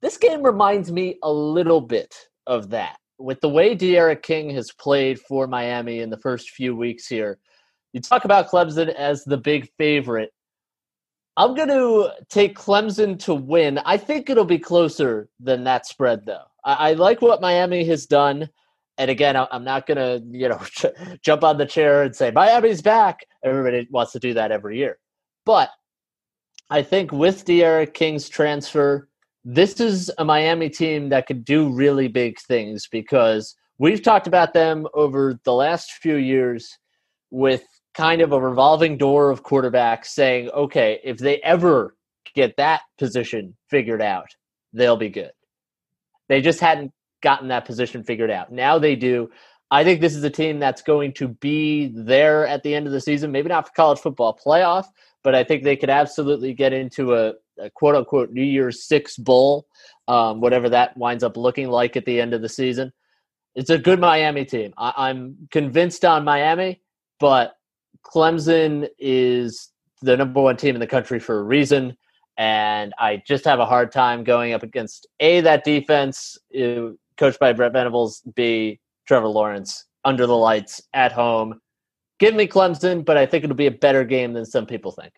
This 0.00 0.16
game 0.16 0.42
reminds 0.42 0.90
me 0.90 1.18
a 1.22 1.32
little 1.32 1.80
bit 1.80 2.14
of 2.46 2.70
that. 2.70 2.96
With 3.18 3.40
the 3.40 3.48
way 3.48 3.74
D'Eriq 3.74 4.22
King 4.22 4.50
has 4.50 4.72
played 4.72 5.20
for 5.20 5.46
Miami 5.46 6.00
in 6.00 6.10
the 6.10 6.18
first 6.18 6.50
few 6.50 6.74
weeks 6.74 7.06
here, 7.06 7.38
you 7.92 8.00
talk 8.00 8.24
about 8.24 8.48
Clemson 8.48 8.88
as 8.94 9.22
the 9.24 9.36
big 9.36 9.68
favorite 9.78 10.32
I'm 11.36 11.54
going 11.54 11.68
to 11.68 12.10
take 12.28 12.56
Clemson 12.56 13.18
to 13.20 13.34
win. 13.34 13.78
I 13.86 13.96
think 13.96 14.28
it'll 14.28 14.44
be 14.44 14.58
closer 14.58 15.28
than 15.40 15.64
that 15.64 15.86
spread, 15.86 16.26
though. 16.26 16.44
I, 16.64 16.90
I 16.90 16.92
like 16.92 17.22
what 17.22 17.40
Miami 17.40 17.84
has 17.86 18.06
done. 18.06 18.48
And 18.98 19.10
again, 19.10 19.36
I'm 19.36 19.64
not 19.64 19.86
going 19.86 19.96
to, 19.96 20.22
you 20.36 20.48
know, 20.48 20.60
jump 21.22 21.42
on 21.42 21.56
the 21.56 21.66
chair 21.66 22.02
and 22.02 22.14
say 22.14 22.30
Miami's 22.30 22.82
back. 22.82 23.26
Everybody 23.42 23.88
wants 23.90 24.12
to 24.12 24.18
do 24.18 24.34
that 24.34 24.52
every 24.52 24.76
year. 24.76 24.98
But 25.46 25.70
I 26.68 26.82
think 26.82 27.12
with 27.12 27.44
D'Eriq 27.44 27.94
King's 27.94 28.28
transfer, 28.28 29.08
this 29.44 29.80
is 29.80 30.10
a 30.18 30.24
Miami 30.24 30.68
team 30.68 31.08
that 31.08 31.26
could 31.26 31.44
do 31.44 31.72
really 31.72 32.08
big 32.08 32.38
things 32.38 32.86
because 32.86 33.56
we've 33.78 34.02
talked 34.02 34.26
about 34.26 34.52
them 34.52 34.86
over 34.94 35.40
the 35.44 35.52
last 35.52 35.92
few 35.92 36.16
years 36.16 36.78
with 37.30 37.64
kind 37.94 38.22
of 38.22 38.32
a 38.32 38.40
revolving 38.40 38.96
door 38.96 39.30
of 39.30 39.42
quarterbacks 39.42 40.06
saying, 40.06 40.50
okay, 40.50 41.00
if 41.04 41.18
they 41.18 41.38
ever 41.38 41.94
get 42.34 42.56
that 42.56 42.80
position 42.98 43.56
figured 43.68 44.02
out, 44.02 44.28
they'll 44.72 44.96
be 44.96 45.10
good. 45.10 45.32
They 46.28 46.40
just 46.40 46.60
hadn't 46.60 46.92
gotten 47.22 47.48
that 47.48 47.66
position 47.66 48.04
figured 48.04 48.30
out. 48.30 48.50
Now 48.50 48.78
they 48.78 48.96
do. 48.96 49.30
I 49.70 49.84
think 49.84 50.00
this 50.00 50.14
is 50.14 50.24
a 50.24 50.30
team 50.30 50.58
that's 50.58 50.82
going 50.82 51.14
to 51.14 51.28
be 51.28 51.90
there 51.94 52.46
at 52.46 52.62
the 52.62 52.74
end 52.74 52.86
of 52.86 52.92
the 52.92 53.00
season. 53.00 53.32
Maybe 53.32 53.48
not 53.48 53.66
for 53.66 53.72
college 53.74 54.00
football 54.00 54.38
playoff, 54.44 54.86
but 55.22 55.34
I 55.34 55.44
think 55.44 55.62
they 55.62 55.76
could 55.76 55.90
absolutely 55.90 56.52
get 56.52 56.72
into 56.72 57.14
a, 57.14 57.34
a 57.58 57.70
quote 57.70 57.94
unquote 57.94 58.30
New 58.32 58.42
Year's 58.42 58.86
Six 58.86 59.16
bowl, 59.16 59.66
um, 60.08 60.40
whatever 60.40 60.68
that 60.70 60.96
winds 60.96 61.24
up 61.24 61.36
looking 61.36 61.68
like 61.68 61.96
at 61.96 62.04
the 62.04 62.20
end 62.20 62.34
of 62.34 62.42
the 62.42 62.48
season. 62.48 62.92
It's 63.54 63.70
a 63.70 63.78
good 63.78 64.00
Miami 64.00 64.44
team. 64.44 64.74
I, 64.76 64.92
I'm 64.96 65.48
convinced 65.50 66.04
on 66.04 66.24
Miami, 66.24 66.82
but 67.18 67.54
Clemson 68.04 68.88
is 68.98 69.70
the 70.02 70.16
number 70.16 70.42
one 70.42 70.56
team 70.56 70.74
in 70.74 70.80
the 70.80 70.86
country 70.86 71.18
for 71.18 71.38
a 71.38 71.42
reason. 71.42 71.96
And 72.38 72.92
I 72.98 73.22
just 73.26 73.44
have 73.44 73.60
a 73.60 73.66
hard 73.66 73.92
time 73.92 74.24
going 74.24 74.52
up 74.52 74.62
against 74.62 75.06
A, 75.20 75.40
that 75.42 75.64
defense, 75.64 76.38
uh, 76.58 76.90
coached 77.16 77.38
by 77.38 77.52
Brent 77.52 77.74
Venables, 77.74 78.22
B, 78.34 78.80
Trevor 79.06 79.28
Lawrence, 79.28 79.86
under 80.04 80.26
the 80.26 80.36
lights, 80.36 80.82
at 80.94 81.12
home. 81.12 81.60
Give 82.18 82.34
me 82.34 82.46
Clemson, 82.46 83.04
but 83.04 83.16
I 83.16 83.26
think 83.26 83.44
it'll 83.44 83.56
be 83.56 83.66
a 83.66 83.72
better 83.72 84.04
game 84.04 84.32
than 84.32 84.46
some 84.46 84.66
people 84.66 84.92
think. 84.92 85.12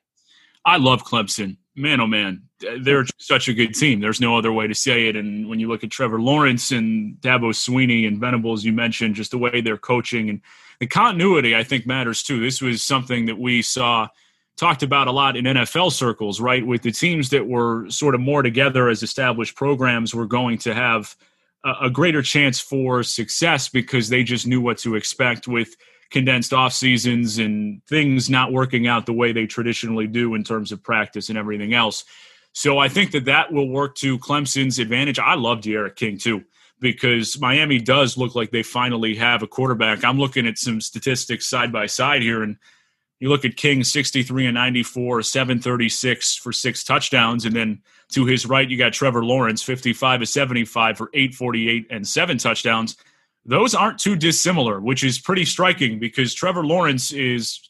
I 0.65 0.79
love 0.79 1.05
Clemson. 1.05 1.57
Man, 1.77 2.01
oh 2.01 2.07
man, 2.07 2.43
they're 2.81 3.05
such 3.19 3.49
a 3.49 3.53
good 3.53 3.75
team. 3.75 4.01
There's 4.01 4.21
no 4.21 4.39
other 4.39 4.53
way 4.53 4.67
to 4.67 4.75
say 4.75 5.09
it. 5.09 5.17
And 5.17 5.49
when 5.49 5.59
you 5.59 5.69
look 5.69 5.83
at 5.83 5.91
Trevor 5.91 6.21
Lawrence 6.21 6.71
and 6.71 7.17
Dabo 7.21 7.51
Swinney 7.51 8.07
and 8.07 8.21
Venables, 8.21 8.65
you 8.65 8.73
mentioned 8.73 9.17
just 9.17 9.33
the 9.33 9.39
way 9.39 9.61
they're 9.61 9.77
coaching 9.77 10.31
and 10.31 10.41
the 10.81 10.87
continuity, 10.87 11.55
I 11.55 11.65
think 11.65 11.87
matters 11.87 12.23
too. 12.23 12.41
This 12.41 12.61
was 12.61 12.83
something 12.83 13.27
that 13.27 13.39
we 13.39 13.63
saw 13.63 14.09
talked 14.57 14.83
about 14.83 15.09
a 15.09 15.13
lot 15.13 15.37
in 15.37 15.45
NFL 15.45 15.93
circles, 15.93 16.41
right? 16.41 16.65
With 16.65 16.83
the 16.83 16.93
teams 16.93 17.31
that 17.31 17.47
were 17.47 17.89
sort 17.91 18.15
of 18.15 18.21
more 18.21 18.43
together 18.43 18.89
as 18.89 19.03
established 19.03 19.57
programs 19.57 20.15
were 20.15 20.27
going 20.27 20.59
to 20.59 20.75
have 20.75 21.17
a, 21.65 21.75
a 21.83 21.91
greater 21.91 22.23
chance 22.23 22.61
for 22.61 23.03
success 23.03 23.69
because 23.69 24.09
they 24.09 24.23
just 24.23 24.47
knew 24.47 24.61
what 24.61 24.79
to 24.79 24.95
expect 24.95 25.49
with 25.49 25.77
condensed 26.15 26.53
off 26.53 26.73
seasons 26.73 27.39
and 27.39 27.85
things 27.89 28.31
not 28.31 28.53
working 28.53 28.87
out 28.87 29.05
the 29.05 29.13
way 29.13 29.33
they 29.33 29.47
traditionally 29.47 30.07
do 30.07 30.37
in 30.37 30.45
terms 30.45 30.71
of 30.71 30.81
practice 30.81 31.29
and 31.29 31.37
everything 31.37 31.75
else. 31.75 32.05
So 32.53 32.79
I 32.79 32.89
think 32.89 33.11
that 33.11 33.25
that 33.25 33.53
will 33.53 33.69
work 33.69 33.97
to 33.97 34.17
Clemson's 34.21 34.79
advantage. 34.79 35.19
I 35.19 35.35
love 35.35 35.61
D'Eriq 35.61 35.97
King 35.97 36.17
too 36.17 36.45
because 36.79 37.41
Miami 37.41 37.81
does 37.81 38.17
look 38.17 38.37
like 38.37 38.53
they 38.53 38.63
finally 38.63 39.17
have 39.17 39.43
a 39.43 39.49
quarterback. 39.49 40.05
I'm 40.05 40.17
looking 40.17 40.47
at 40.47 40.57
some 40.57 40.81
statistics 40.81 41.49
side 41.49 41.73
by 41.73 41.87
side 41.87 42.23
here, 42.23 42.45
and 42.45 42.59
you 43.19 43.29
look 43.29 43.45
at 43.45 43.57
King 43.57 43.83
63 43.83 44.47
and 44.47 44.55
94, 44.55 45.23
736 45.23 46.37
for 46.37 46.53
six 46.53 46.85
touchdowns, 46.85 47.45
and 47.45 47.57
then 47.57 47.83
to 48.13 48.25
his 48.25 48.47
right 48.47 48.71
you 48.71 48.79
got 48.79 48.93
Trevor 48.93 49.25
Lawrence 49.25 49.65
55 49.65 50.21
to 50.21 50.27
75 50.27 50.97
for 50.97 51.11
848 51.13 51.89
and 51.91 52.07
seven 52.07 52.39
touchdowns 52.39 52.97
those 53.47 53.75
aren't 53.75 53.99
too 53.99 54.17
dissimilar, 54.17 54.81
which 54.81 55.05
is 55.05 55.19
pretty 55.19 55.45
striking 55.45 55.99
because 55.99 56.35
Trevor 56.35 56.65
Lawrence 56.65 57.13
is 57.13 57.61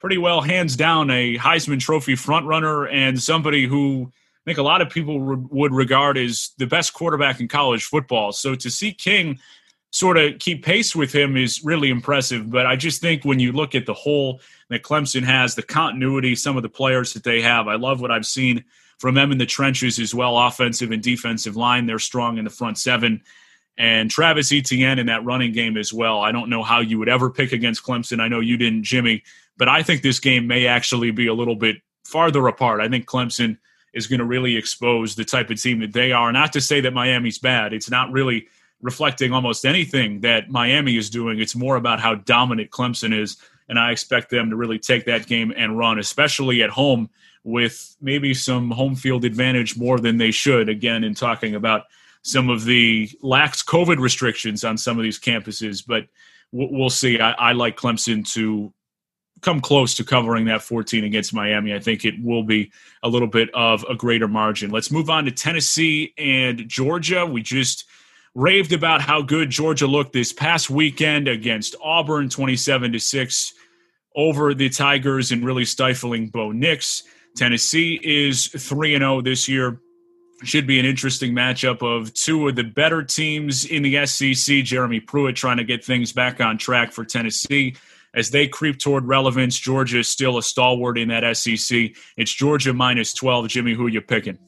pretty 0.00 0.18
well 0.18 0.40
hands 0.40 0.74
down 0.74 1.10
a 1.10 1.38
Heisman 1.38 1.78
Trophy 1.78 2.14
frontrunner 2.14 2.92
and 2.92 3.20
somebody 3.20 3.66
who 3.66 4.10
I 4.10 4.50
think 4.50 4.58
a 4.58 4.62
lot 4.62 4.82
of 4.82 4.90
people 4.90 5.20
re- 5.20 5.46
would 5.50 5.72
regard 5.72 6.18
as 6.18 6.50
the 6.58 6.66
best 6.66 6.92
quarterback 6.92 7.38
in 7.38 7.46
college 7.46 7.84
football. 7.84 8.32
So 8.32 8.56
to 8.56 8.70
see 8.70 8.92
King 8.92 9.38
sort 9.92 10.16
of 10.16 10.40
keep 10.40 10.64
pace 10.64 10.96
with 10.96 11.14
him 11.14 11.36
is 11.36 11.62
really 11.62 11.90
impressive. 11.90 12.50
But 12.50 12.66
I 12.66 12.74
just 12.74 13.00
think 13.00 13.24
when 13.24 13.38
you 13.38 13.52
look 13.52 13.76
at 13.76 13.86
the 13.86 13.94
whole 13.94 14.40
that 14.70 14.82
Clemson 14.82 15.22
has, 15.22 15.54
the 15.54 15.62
continuity, 15.62 16.34
some 16.34 16.56
of 16.56 16.64
the 16.64 16.68
players 16.68 17.12
that 17.12 17.22
they 17.22 17.40
have, 17.42 17.68
I 17.68 17.76
love 17.76 18.00
what 18.00 18.10
I've 18.10 18.26
seen 18.26 18.64
from 18.98 19.14
them 19.14 19.30
in 19.30 19.38
the 19.38 19.46
trenches 19.46 20.00
as 20.00 20.14
well, 20.14 20.36
offensive 20.36 20.90
and 20.90 21.02
defensive 21.02 21.56
line. 21.56 21.86
They're 21.86 22.00
strong 22.00 22.38
in 22.38 22.44
the 22.44 22.50
front 22.50 22.78
seven 22.78 23.22
and 23.78 24.10
Travis 24.10 24.52
Etienne 24.52 24.98
in 24.98 25.06
that 25.06 25.24
running 25.24 25.52
game 25.52 25.76
as 25.76 25.92
well. 25.92 26.20
I 26.20 26.32
don't 26.32 26.50
know 26.50 26.62
how 26.62 26.80
you 26.80 26.98
would 26.98 27.08
ever 27.08 27.30
pick 27.30 27.52
against 27.52 27.84
Clemson. 27.84 28.20
I 28.20 28.28
know 28.28 28.40
you 28.40 28.56
didn't, 28.56 28.82
Jimmy, 28.82 29.22
but 29.56 29.68
I 29.68 29.82
think 29.82 30.02
this 30.02 30.20
game 30.20 30.46
may 30.46 30.66
actually 30.66 31.10
be 31.10 31.26
a 31.26 31.34
little 31.34 31.56
bit 31.56 31.76
farther 32.04 32.46
apart. 32.46 32.80
I 32.80 32.88
think 32.88 33.06
Clemson 33.06 33.58
is 33.94 34.06
going 34.06 34.18
to 34.18 34.24
really 34.24 34.56
expose 34.56 35.14
the 35.14 35.24
type 35.24 35.50
of 35.50 35.60
team 35.60 35.80
that 35.80 35.92
they 35.92 36.12
are. 36.12 36.32
Not 36.32 36.52
to 36.54 36.60
say 36.60 36.80
that 36.80 36.92
Miami's 36.92 37.38
bad. 37.38 37.72
It's 37.72 37.90
not 37.90 38.10
really 38.10 38.48
reflecting 38.80 39.32
almost 39.32 39.64
anything 39.64 40.20
that 40.20 40.50
Miami 40.50 40.96
is 40.96 41.08
doing. 41.08 41.40
It's 41.40 41.54
more 41.54 41.76
about 41.76 42.00
how 42.00 42.16
dominant 42.16 42.70
Clemson 42.70 43.16
is. 43.16 43.36
And 43.68 43.78
I 43.78 43.92
expect 43.92 44.30
them 44.30 44.50
to 44.50 44.56
really 44.56 44.78
take 44.78 45.06
that 45.06 45.26
game 45.26 45.52
and 45.56 45.78
run, 45.78 45.98
especially 45.98 46.62
at 46.62 46.70
home 46.70 47.08
with 47.44 47.96
maybe 48.00 48.34
some 48.34 48.70
home 48.70 48.94
field 48.94 49.24
advantage 49.24 49.76
more 49.76 49.98
than 49.98 50.18
they 50.18 50.30
should. 50.30 50.68
Again, 50.68 51.04
in 51.04 51.14
talking 51.14 51.54
about 51.54 51.84
some 52.22 52.48
of 52.48 52.64
the 52.64 53.10
lax 53.20 53.62
COVID 53.62 53.98
restrictions 53.98 54.64
on 54.64 54.78
some 54.78 54.96
of 54.96 55.02
these 55.02 55.18
campuses, 55.18 55.84
but 55.86 56.06
we'll 56.52 56.90
see. 56.90 57.18
I, 57.20 57.32
I 57.32 57.52
like 57.52 57.76
Clemson 57.76 58.28
to 58.34 58.72
come 59.40 59.60
close 59.60 59.94
to 59.96 60.04
covering 60.04 60.44
that 60.44 60.62
14 60.62 61.04
against 61.04 61.34
Miami. 61.34 61.74
I 61.74 61.80
think 61.80 62.04
it 62.04 62.14
will 62.22 62.44
be 62.44 62.70
a 63.02 63.08
little 63.08 63.28
bit 63.28 63.50
of 63.54 63.84
a 63.90 63.94
greater 63.94 64.28
margin. 64.28 64.70
Let's 64.70 64.90
move 64.90 65.10
on 65.10 65.24
to 65.24 65.32
Tennessee 65.32 66.14
and 66.16 66.68
Georgia. 66.68 67.26
We 67.26 67.42
just 67.42 67.86
raved 68.34 68.72
about 68.72 69.02
how 69.02 69.20
good 69.20 69.50
Georgia 69.50 69.86
looked 69.86 70.12
this 70.12 70.32
past 70.32 70.70
weekend 70.70 71.26
against 71.26 71.74
Auburn 71.82 72.28
27 72.28 72.92
to 72.92 73.00
6 73.00 73.54
over 74.14 74.54
the 74.54 74.68
Tigers 74.68 75.32
and 75.32 75.44
really 75.44 75.64
stifling 75.64 76.28
Bo 76.28 76.52
Nix. 76.52 77.02
Tennessee 77.36 77.98
is 78.02 78.46
3 78.46 78.94
and 78.94 79.02
0 79.02 79.22
this 79.22 79.48
year 79.48 79.80
should 80.44 80.66
be 80.66 80.78
an 80.78 80.86
interesting 80.86 81.32
matchup 81.32 81.82
of 81.82 82.12
two 82.14 82.48
of 82.48 82.56
the 82.56 82.64
better 82.64 83.02
teams 83.02 83.64
in 83.64 83.82
the 83.82 84.06
SEC. 84.06 84.64
Jeremy 84.64 85.00
Pruitt 85.00 85.36
trying 85.36 85.56
to 85.56 85.64
get 85.64 85.84
things 85.84 86.12
back 86.12 86.40
on 86.40 86.58
track 86.58 86.92
for 86.92 87.04
Tennessee. 87.04 87.76
As 88.14 88.30
they 88.30 88.46
creep 88.46 88.78
toward 88.78 89.06
relevance, 89.06 89.58
Georgia 89.58 90.00
is 90.00 90.08
still 90.08 90.36
a 90.36 90.42
stalwart 90.42 90.98
in 90.98 91.08
that 91.08 91.36
SEC. 91.36 91.90
It's 92.16 92.32
Georgia 92.32 92.72
minus 92.72 93.14
12. 93.14 93.48
Jimmy, 93.48 93.74
who 93.74 93.86
are 93.86 93.90
you 93.90 94.02
picking? 94.02 94.38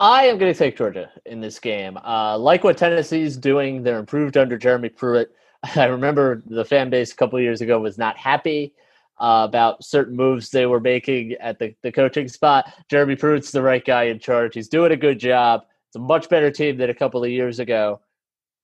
I 0.00 0.26
am 0.26 0.38
going 0.38 0.52
to 0.52 0.58
take 0.58 0.76
Georgia 0.76 1.10
in 1.26 1.40
this 1.40 1.58
game. 1.58 1.96
Uh, 1.98 2.38
like 2.38 2.64
what 2.64 2.76
Tennessee's 2.76 3.36
doing, 3.36 3.82
they're 3.82 3.98
improved 3.98 4.36
under 4.36 4.58
Jeremy 4.58 4.88
Pruitt. 4.88 5.32
I 5.76 5.84
remember 5.84 6.42
the 6.46 6.64
fan 6.64 6.90
base 6.90 7.12
a 7.12 7.16
couple 7.16 7.40
years 7.40 7.60
ago 7.60 7.80
was 7.80 7.98
not 7.98 8.16
happy 8.16 8.74
uh, 9.20 9.46
about 9.48 9.84
certain 9.84 10.16
moves 10.16 10.50
they 10.50 10.66
were 10.66 10.80
making 10.80 11.32
at 11.40 11.58
the, 11.58 11.74
the 11.82 11.92
coaching 11.92 12.28
spot. 12.28 12.72
Jeremy 12.90 13.16
Pruitt's 13.16 13.52
the 13.52 13.62
right 13.62 13.84
guy 13.84 14.04
in 14.04 14.18
charge. 14.18 14.54
He's 14.54 14.68
doing 14.68 14.92
a 14.92 14.96
good 14.96 15.18
job. 15.18 15.62
It's 15.88 15.96
a 15.96 16.00
much 16.00 16.28
better 16.28 16.50
team 16.50 16.76
than 16.76 16.90
a 16.90 16.94
couple 16.94 17.24
of 17.24 17.30
years 17.30 17.58
ago. 17.58 18.00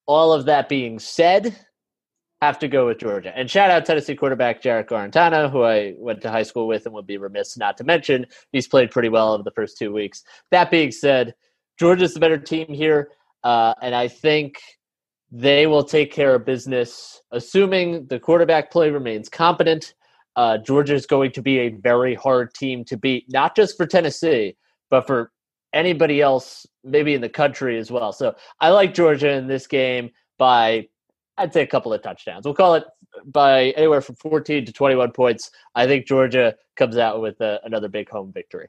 All 0.06 0.32
of 0.32 0.44
that 0.46 0.68
being 0.68 0.98
said, 0.98 1.56
have 2.44 2.58
to 2.58 2.68
go 2.68 2.86
with 2.86 2.98
Georgia. 2.98 3.32
And 3.34 3.50
shout 3.50 3.70
out 3.70 3.86
Tennessee 3.86 4.14
quarterback 4.14 4.60
Jarrett 4.60 4.88
Guarantano, 4.88 5.50
who 5.50 5.62
I 5.62 5.94
went 5.96 6.20
to 6.22 6.30
high 6.30 6.42
school 6.42 6.66
with 6.66 6.84
and 6.84 6.94
would 6.94 7.06
be 7.06 7.16
remiss 7.16 7.56
not 7.56 7.76
to 7.78 7.84
mention. 7.84 8.26
He's 8.52 8.68
played 8.68 8.90
pretty 8.90 9.08
well 9.08 9.32
over 9.32 9.42
the 9.42 9.50
first 9.50 9.78
two 9.78 9.92
weeks. 9.92 10.22
That 10.50 10.70
being 10.70 10.90
said, 10.90 11.34
Georgia's 11.78 12.14
the 12.14 12.20
better 12.20 12.38
team 12.38 12.66
here. 12.68 13.10
Uh, 13.42 13.74
and 13.80 13.94
I 13.94 14.08
think 14.08 14.60
they 15.30 15.66
will 15.66 15.84
take 15.84 16.12
care 16.12 16.34
of 16.34 16.44
business, 16.44 17.20
assuming 17.32 18.06
the 18.06 18.20
quarterback 18.20 18.70
play 18.70 18.90
remains 18.90 19.28
competent 19.28 19.94
uh, 20.36 20.58
Georgia 20.58 20.94
is 20.94 21.06
going 21.06 21.32
to 21.32 21.42
be 21.42 21.58
a 21.60 21.68
very 21.70 22.14
hard 22.14 22.54
team 22.54 22.84
to 22.86 22.96
beat, 22.96 23.26
not 23.28 23.54
just 23.54 23.76
for 23.76 23.86
Tennessee, 23.86 24.56
but 24.90 25.06
for 25.06 25.30
anybody 25.72 26.20
else, 26.20 26.66
maybe 26.82 27.14
in 27.14 27.20
the 27.20 27.28
country 27.28 27.78
as 27.78 27.90
well. 27.90 28.12
So 28.12 28.34
I 28.60 28.70
like 28.70 28.94
Georgia 28.94 29.30
in 29.30 29.46
this 29.46 29.66
game 29.66 30.10
by, 30.38 30.88
I'd 31.36 31.52
say, 31.52 31.62
a 31.62 31.66
couple 31.66 31.92
of 31.92 32.02
touchdowns. 32.02 32.44
We'll 32.44 32.54
call 32.54 32.74
it 32.74 32.84
by 33.24 33.66
anywhere 33.70 34.00
from 34.00 34.16
14 34.16 34.66
to 34.66 34.72
21 34.72 35.12
points. 35.12 35.50
I 35.74 35.86
think 35.86 36.06
Georgia 36.06 36.54
comes 36.76 36.96
out 36.96 37.20
with 37.20 37.40
a, 37.40 37.60
another 37.64 37.88
big 37.88 38.08
home 38.08 38.32
victory. 38.32 38.68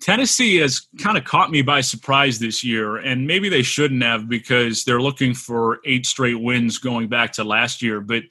Tennessee 0.00 0.56
has 0.56 0.88
kind 0.98 1.18
of 1.18 1.24
caught 1.24 1.50
me 1.50 1.60
by 1.60 1.82
surprise 1.82 2.38
this 2.38 2.64
year, 2.64 2.96
and 2.96 3.26
maybe 3.26 3.50
they 3.50 3.62
shouldn't 3.62 4.02
have 4.02 4.30
because 4.30 4.84
they're 4.84 5.00
looking 5.00 5.34
for 5.34 5.80
eight 5.84 6.06
straight 6.06 6.40
wins 6.40 6.78
going 6.78 7.08
back 7.08 7.32
to 7.32 7.44
last 7.44 7.82
year. 7.82 8.00
But 8.00 8.22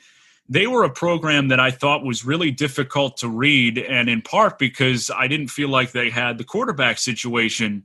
they 0.50 0.66
were 0.66 0.84
a 0.84 0.90
program 0.90 1.50
that 1.50 1.60
I 1.60 1.70
thought 1.70 2.04
was 2.04 2.26
really 2.26 2.50
difficult 2.50 3.18
to 3.18 3.30
read, 3.30 3.78
and 3.78 4.10
in 4.10 4.24
part 4.24 4.58
because 4.58 5.12
I 5.16 5.28
didn't 5.28 5.50
feel 5.50 5.70
like 5.70 5.92
they 5.92 6.10
had 6.10 6.40
the 6.40 6.44
quarterback 6.44 6.98
situation 6.98 7.84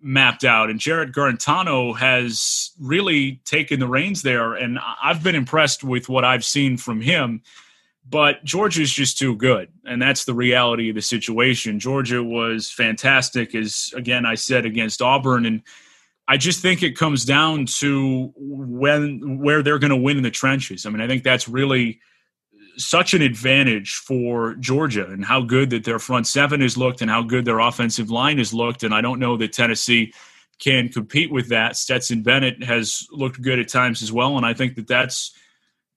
mapped 0.00 0.44
out. 0.44 0.70
And 0.70 0.80
Jarrett 0.80 1.12
Guarantano 1.12 1.94
has 1.98 2.70
really 2.80 3.42
taken 3.44 3.80
the 3.80 3.86
reins 3.86 4.22
there, 4.22 4.54
and 4.54 4.78
I've 5.02 5.22
been 5.22 5.34
impressed 5.34 5.84
with 5.84 6.08
what 6.08 6.24
I've 6.24 6.44
seen 6.44 6.78
from 6.78 7.02
him. 7.02 7.42
But 8.08 8.42
Georgia's 8.44 8.90
just 8.90 9.18
too 9.18 9.36
good, 9.36 9.68
and 9.84 10.00
that's 10.00 10.24
the 10.24 10.34
reality 10.34 10.88
of 10.88 10.94
the 10.94 11.02
situation. 11.02 11.78
Georgia 11.78 12.24
was 12.24 12.70
fantastic, 12.70 13.54
as 13.54 13.92
again 13.94 14.24
I 14.24 14.36
said 14.36 14.64
against 14.64 15.02
Auburn, 15.02 15.44
and 15.44 15.62
I 16.30 16.36
just 16.36 16.62
think 16.62 16.84
it 16.84 16.96
comes 16.96 17.24
down 17.24 17.66
to 17.80 18.32
when 18.36 19.40
where 19.40 19.64
they're 19.64 19.80
going 19.80 19.90
to 19.90 19.96
win 19.96 20.16
in 20.16 20.22
the 20.22 20.30
trenches. 20.30 20.86
I 20.86 20.90
mean, 20.90 21.00
I 21.00 21.08
think 21.08 21.24
that's 21.24 21.48
really 21.48 21.98
such 22.76 23.14
an 23.14 23.20
advantage 23.20 23.94
for 23.94 24.54
Georgia 24.54 25.06
and 25.06 25.24
how 25.24 25.40
good 25.40 25.70
that 25.70 25.82
their 25.82 25.98
front 25.98 26.28
seven 26.28 26.60
has 26.60 26.76
looked 26.76 27.02
and 27.02 27.10
how 27.10 27.20
good 27.20 27.44
their 27.44 27.58
offensive 27.58 28.12
line 28.12 28.38
has 28.38 28.54
looked. 28.54 28.84
And 28.84 28.94
I 28.94 29.00
don't 29.00 29.18
know 29.18 29.36
that 29.38 29.52
Tennessee 29.52 30.14
can 30.60 30.88
compete 30.88 31.32
with 31.32 31.48
that. 31.48 31.76
Stetson 31.76 32.22
Bennett 32.22 32.62
has 32.62 33.08
looked 33.10 33.42
good 33.42 33.58
at 33.58 33.68
times 33.68 34.00
as 34.00 34.12
well. 34.12 34.36
And 34.36 34.46
I 34.46 34.54
think 34.54 34.76
that 34.76 34.86
that's 34.86 35.34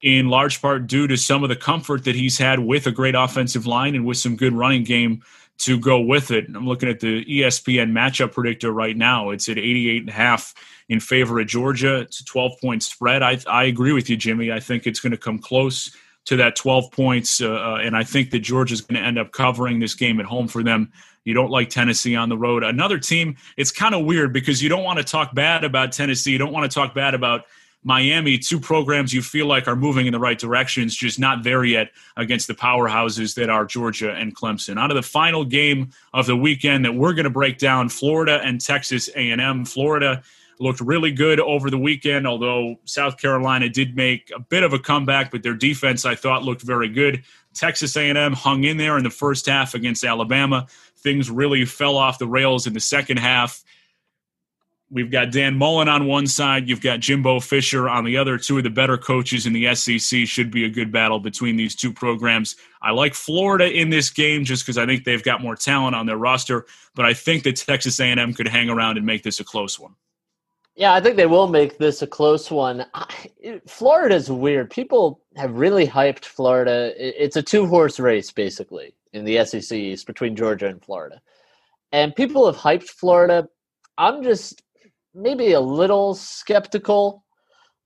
in 0.01 0.29
large 0.29 0.63
part 0.63 0.87
due 0.87 1.05
to 1.05 1.15
some 1.15 1.43
of 1.43 1.49
the 1.49 1.55
comfort 1.55 2.05
that 2.05 2.15
he's 2.15 2.39
had 2.39 2.57
with 2.57 2.87
a 2.87 2.91
great 2.91 3.13
offensive 3.13 3.67
line 3.67 3.93
and 3.93 4.03
with 4.03 4.17
some 4.17 4.35
good 4.35 4.53
running 4.53 4.83
game 4.83 5.21
to 5.63 5.79
go 5.79 5.99
with 5.99 6.31
it. 6.31 6.45
I'm 6.53 6.67
looking 6.67 6.89
at 6.89 6.99
the 6.99 7.23
ESPN 7.25 7.91
matchup 7.91 8.33
predictor 8.33 8.71
right 8.71 8.95
now. 8.95 9.29
It's 9.29 9.47
at 9.47 9.57
88 9.57 10.01
and 10.01 10.09
a 10.09 10.13
half 10.13 10.53
in 10.89 10.99
favor 10.99 11.39
of 11.39 11.47
Georgia. 11.47 12.01
It's 12.01 12.19
a 12.19 12.25
12 12.25 12.59
point 12.61 12.83
spread. 12.83 13.23
I, 13.23 13.39
I 13.47 13.65
agree 13.65 13.93
with 13.93 14.09
you, 14.09 14.17
Jimmy. 14.17 14.51
I 14.51 14.59
think 14.59 14.85
it's 14.85 14.99
going 14.99 15.11
to 15.11 15.17
come 15.17 15.39
close 15.39 15.95
to 16.25 16.37
that 16.37 16.55
12 16.55 16.91
points. 16.91 17.41
Uh, 17.41 17.53
uh 17.53 17.79
and 17.81 17.95
I 17.95 18.03
think 18.03 18.31
that 18.31 18.39
Georgia 18.39 18.73
is 18.73 18.81
going 18.81 19.01
to 19.01 19.07
end 19.07 19.17
up 19.17 19.31
covering 19.31 19.79
this 19.79 19.95
game 19.95 20.19
at 20.19 20.25
home 20.25 20.47
for 20.47 20.63
them. 20.63 20.91
You 21.23 21.33
don't 21.33 21.49
like 21.49 21.69
Tennessee 21.69 22.15
on 22.15 22.27
the 22.27 22.37
road. 22.37 22.63
Another 22.63 22.99
team, 22.99 23.37
it's 23.55 23.71
kind 23.71 23.95
of 23.95 24.05
weird 24.05 24.33
because 24.33 24.61
you 24.61 24.67
don't 24.67 24.83
want 24.83 24.99
to 24.99 25.05
talk 25.05 25.33
bad 25.33 25.63
about 25.63 25.93
Tennessee. 25.93 26.31
You 26.31 26.37
don't 26.37 26.51
want 26.51 26.69
to 26.69 26.73
talk 26.73 26.93
bad 26.93 27.13
about 27.13 27.45
Miami, 27.83 28.37
two 28.37 28.59
programs 28.59 29.13
you 29.13 29.21
feel 29.21 29.45
like 29.45 29.67
are 29.67 29.75
moving 29.75 30.05
in 30.05 30.13
the 30.13 30.19
right 30.19 30.39
directions, 30.39 30.95
just 30.95 31.19
not 31.19 31.43
there 31.43 31.65
yet 31.65 31.91
against 32.15 32.47
the 32.47 32.53
powerhouses 32.53 33.35
that 33.35 33.49
are 33.49 33.65
Georgia 33.65 34.13
and 34.13 34.35
Clemson. 34.35 34.79
Out 34.79 34.89
of 34.89 34.95
the 34.95 35.01
final 35.01 35.43
game 35.43 35.91
of 36.13 36.25
the 36.25 36.35
weekend 36.37 36.85
that 36.85 36.93
we're 36.93 37.13
going 37.13 37.25
to 37.25 37.29
break 37.29 37.57
down, 37.57 37.89
Florida 37.89 38.39
and 38.43 38.61
Texas 38.61 39.09
A&M. 39.15 39.65
Florida 39.65 40.23
looked 40.59 40.79
really 40.79 41.11
good 41.11 41.39
over 41.39 41.69
the 41.69 41.77
weekend, 41.77 42.25
although 42.25 42.77
South 42.85 43.17
Carolina 43.17 43.67
did 43.67 43.95
make 43.95 44.31
a 44.33 44.39
bit 44.39 44.63
of 44.63 44.71
a 44.71 44.79
comeback, 44.79 45.31
but 45.31 45.43
their 45.43 45.53
defense 45.53 46.05
I 46.05 46.15
thought 46.15 46.43
looked 46.43 46.61
very 46.61 46.89
good. 46.89 47.23
Texas 47.53 47.95
A&M 47.97 48.33
hung 48.33 48.63
in 48.63 48.77
there 48.77 48.97
in 48.97 49.03
the 49.03 49.09
first 49.09 49.45
half 49.45 49.73
against 49.73 50.03
Alabama. 50.03 50.67
Things 50.97 51.29
really 51.29 51.65
fell 51.65 51.97
off 51.97 52.17
the 52.17 52.27
rails 52.27 52.65
in 52.65 52.73
the 52.73 52.79
second 52.79 53.17
half. 53.17 53.63
We've 54.93 55.09
got 55.09 55.31
Dan 55.31 55.57
Mullen 55.57 55.89
on 55.89 56.05
one 56.05 56.27
side. 56.27 56.69
You've 56.69 56.79
got 56.79 56.99
Jimbo 56.99 57.39
Fisher 57.39 57.89
on 57.89 58.05
the 58.05 58.15
other. 58.15 58.37
Two 58.37 58.59
of 58.59 58.63
the 58.63 58.69
better 58.69 58.95
coaches 58.95 59.47
in 59.47 59.51
the 59.51 59.73
SEC 59.73 60.27
should 60.27 60.51
be 60.51 60.65
a 60.65 60.69
good 60.69 60.91
battle 60.91 61.19
between 61.19 61.57
these 61.57 61.75
two 61.75 61.91
programs. 61.91 62.55
I 62.79 62.91
like 62.91 63.15
Florida 63.15 63.71
in 63.71 63.89
this 63.89 64.11
game 64.11 64.45
just 64.45 64.63
because 64.63 64.77
I 64.77 64.85
think 64.85 65.03
they've 65.03 65.23
got 65.23 65.41
more 65.41 65.55
talent 65.55 65.95
on 65.95 66.05
their 66.05 66.17
roster, 66.17 66.67
but 66.93 67.05
I 67.05 67.15
think 67.15 67.41
that 67.43 67.55
Texas 67.55 67.99
A&M 67.99 68.35
could 68.35 68.47
hang 68.47 68.69
around 68.69 68.97
and 68.97 69.05
make 69.05 69.23
this 69.23 69.39
a 69.39 69.43
close 69.43 69.79
one. 69.79 69.95
Yeah, 70.75 70.93
I 70.93 71.01
think 71.01 71.17
they 71.17 71.25
will 71.25 71.47
make 71.47 71.79
this 71.79 72.03
a 72.03 72.07
close 72.07 72.51
one. 72.51 72.85
Florida's 73.67 74.29
weird. 74.29 74.69
People 74.69 75.21
have 75.35 75.55
really 75.55 75.87
hyped 75.87 76.25
Florida. 76.25 76.93
It's 76.97 77.35
a 77.35 77.41
two 77.41 77.65
horse 77.65 77.99
race, 77.99 78.31
basically, 78.31 78.93
in 79.11 79.25
the 79.25 79.43
SEC 79.43 79.75
East 79.75 80.05
between 80.05 80.35
Georgia 80.35 80.67
and 80.67 80.83
Florida. 80.83 81.19
And 81.91 82.15
people 82.15 82.45
have 82.45 82.57
hyped 82.57 82.89
Florida. 82.89 83.47
I'm 83.99 84.23
just 84.23 84.62
maybe 85.13 85.53
a 85.53 85.59
little 85.59 86.15
skeptical 86.15 87.23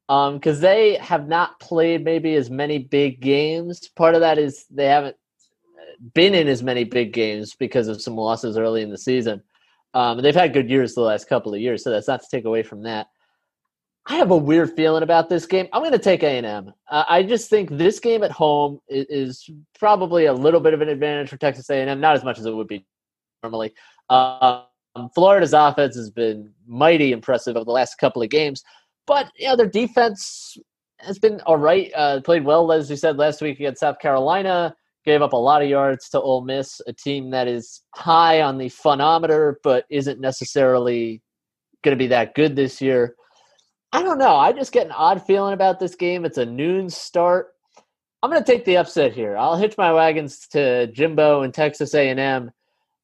because 0.08 0.58
um, 0.58 0.62
they 0.62 0.96
have 0.96 1.28
not 1.28 1.60
played 1.60 2.04
maybe 2.04 2.36
as 2.36 2.50
many 2.50 2.80
big 2.80 3.20
games. 3.20 3.90
Part 3.90 4.16
of 4.16 4.22
that 4.22 4.38
is 4.38 4.66
they 4.70 4.86
haven't 4.86 5.18
been 6.14 6.34
in 6.34 6.48
as 6.48 6.64
many 6.64 6.84
big 6.84 7.12
games 7.12 7.56
because 7.56 7.88
of 7.88 8.02
some 8.02 8.16
losses 8.16 8.58
early 8.58 8.82
in 8.82 8.90
the 8.90 8.98
season. 8.98 9.44
Um, 9.94 10.22
they've 10.22 10.36
had 10.36 10.54
good 10.54 10.70
years 10.70 10.94
the 10.94 11.02
last 11.02 11.28
couple 11.28 11.54
of 11.54 11.60
years, 11.60 11.84
so 11.84 11.90
that's 11.90 12.08
not 12.08 12.22
to 12.22 12.28
take 12.30 12.46
away 12.46 12.64
from 12.64 12.84
that. 12.84 13.08
I 14.06 14.16
have 14.16 14.32
a 14.32 14.38
weird 14.38 14.74
feeling 14.74 15.04
about 15.04 15.28
this 15.28 15.46
game. 15.46 15.68
I'm 15.74 15.82
going 15.82 15.92
to 15.92 16.00
take 16.00 16.24
A&M. 16.24 16.72
Uh, 16.90 17.04
I 17.10 17.24
just 17.24 17.50
think 17.50 17.70
this 17.70 18.00
game 18.00 18.24
at 18.24 18.32
home 18.32 18.80
is, 18.88 19.06
is, 19.10 19.50
probably 19.78 20.26
a 20.26 20.34
little 20.34 20.62
bit 20.62 20.74
of 20.74 20.82
an 20.82 20.88
advantage 20.88 21.30
for 21.30 21.38
Texas 21.38 21.70
A&M, 21.70 22.00
not 22.00 22.16
as 22.16 22.24
much 22.24 22.40
as 22.40 22.46
it 22.46 22.56
would 22.56 22.68
be 22.68 22.86
normally. 23.44 23.74
Um, 24.10 24.64
Florida's 25.14 25.54
offense 25.54 25.96
has 25.96 26.10
been 26.10 26.52
mighty 26.66 27.12
impressive 27.12 27.56
over 27.56 27.66
the 27.66 27.72
last 27.72 27.96
couple 27.96 28.22
of 28.22 28.30
games, 28.30 28.64
but 29.06 29.32
you 29.38 29.48
know 29.48 29.56
their 29.56 29.68
defense 29.68 30.58
has 31.00 31.20
been 31.20 31.42
all 31.42 31.58
right. 31.58 31.92
Uh, 31.96 32.22
played 32.22 32.46
well, 32.46 32.72
as 32.72 32.90
we 32.90 32.96
said 32.96 33.18
last 33.18 33.42
week 33.42 33.60
against 33.60 33.82
South 33.82 34.00
Carolina 34.00 34.76
gave 35.08 35.22
up 35.22 35.32
a 35.32 35.38
lot 35.38 35.64
of 35.64 35.70
yards 35.70 36.10
to 36.10 36.20
Ole 36.20 36.42
Miss, 36.42 36.82
a 36.86 36.92
team 36.92 37.30
that 37.30 37.48
is 37.48 37.82
high 37.96 38.42
on 38.42 38.58
the 38.58 38.68
phonometer 38.68 39.58
but 39.64 39.86
isn't 39.90 40.20
necessarily 40.20 41.22
going 41.82 41.98
to 41.98 42.04
be 42.04 42.08
that 42.08 42.36
good 42.36 42.58
this 42.58 42.82
year. 42.82 43.16
I 43.94 44.04
don't 44.04 44.18
know. 44.18 44.36
I 44.36 44.52
just 44.52 44.74
get 44.74 44.86
an 44.86 44.92
odd 44.92 45.26
feeling 45.26 45.54
about 45.54 45.80
this 45.80 45.96
game. 45.96 46.26
It's 46.26 46.38
a 46.38 46.46
noon 46.46 46.90
start. 46.90 47.54
I'm 48.22 48.30
going 48.30 48.44
to 48.44 48.52
take 48.52 48.66
the 48.66 48.76
upset 48.76 49.14
here. 49.14 49.38
I'll 49.38 49.56
hitch 49.56 49.78
my 49.78 49.94
wagons 49.94 50.46
to 50.50 50.88
Jimbo 50.88 51.44
and 51.44 51.54
Texas 51.54 51.94
A&M, 51.94 52.52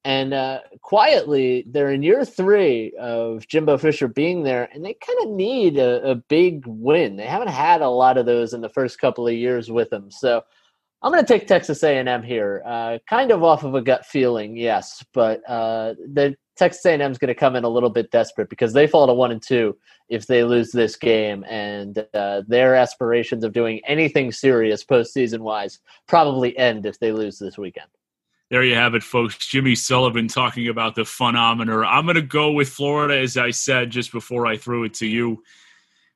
and 0.04 0.34
uh, 0.34 0.60
quietly 0.82 1.64
they're 1.66 1.90
in 1.90 2.02
year 2.02 2.24
three 2.24 2.92
of 2.98 3.46
Jimbo 3.46 3.78
Fisher 3.78 4.08
being 4.08 4.42
there, 4.42 4.68
and 4.72 4.84
they 4.84 4.94
kind 4.94 5.18
of 5.22 5.30
need 5.30 5.78
a, 5.78 6.10
a 6.10 6.14
big 6.14 6.64
win. 6.66 7.16
They 7.16 7.26
haven't 7.26 7.48
had 7.48 7.80
a 7.82 7.88
lot 7.88 8.18
of 8.18 8.26
those 8.26 8.52
in 8.52 8.60
the 8.60 8.68
first 8.68 9.00
couple 9.00 9.26
of 9.26 9.34
years 9.34 9.70
with 9.70 9.90
them, 9.90 10.10
so 10.10 10.42
I'm 11.04 11.12
going 11.12 11.22
to 11.22 11.30
take 11.30 11.46
Texas 11.46 11.82
A&M 11.82 12.22
here, 12.22 12.62
uh, 12.64 12.98
kind 13.06 13.30
of 13.30 13.44
off 13.44 13.62
of 13.62 13.74
a 13.74 13.82
gut 13.82 14.06
feeling, 14.06 14.56
yes, 14.56 15.04
but 15.12 15.42
uh, 15.46 15.92
the 15.98 16.34
Texas 16.56 16.86
A&M 16.86 17.12
is 17.12 17.18
going 17.18 17.28
to 17.28 17.34
come 17.34 17.56
in 17.56 17.64
a 17.64 17.68
little 17.68 17.90
bit 17.90 18.10
desperate 18.10 18.48
because 18.48 18.72
they 18.72 18.86
fall 18.86 19.06
to 19.06 19.12
one 19.12 19.30
and 19.30 19.42
two 19.42 19.76
if 20.08 20.26
they 20.26 20.44
lose 20.44 20.72
this 20.72 20.96
game, 20.96 21.44
and 21.44 22.06
uh, 22.14 22.40
their 22.48 22.74
aspirations 22.74 23.44
of 23.44 23.52
doing 23.52 23.82
anything 23.86 24.32
serious 24.32 24.82
postseason 24.82 25.40
wise 25.40 25.78
probably 26.06 26.56
end 26.56 26.86
if 26.86 26.98
they 26.98 27.12
lose 27.12 27.38
this 27.38 27.58
weekend. 27.58 27.88
There 28.54 28.62
you 28.62 28.76
have 28.76 28.94
it, 28.94 29.02
folks. 29.02 29.36
Jimmy 29.48 29.74
Sullivan 29.74 30.28
talking 30.28 30.68
about 30.68 30.94
the 30.94 31.04
phenomenon. 31.04 31.84
I'm 31.84 32.04
going 32.04 32.14
to 32.14 32.22
go 32.22 32.52
with 32.52 32.68
Florida, 32.68 33.18
as 33.18 33.36
I 33.36 33.50
said 33.50 33.90
just 33.90 34.12
before 34.12 34.46
I 34.46 34.56
threw 34.56 34.84
it 34.84 34.94
to 34.94 35.08
you 35.08 35.42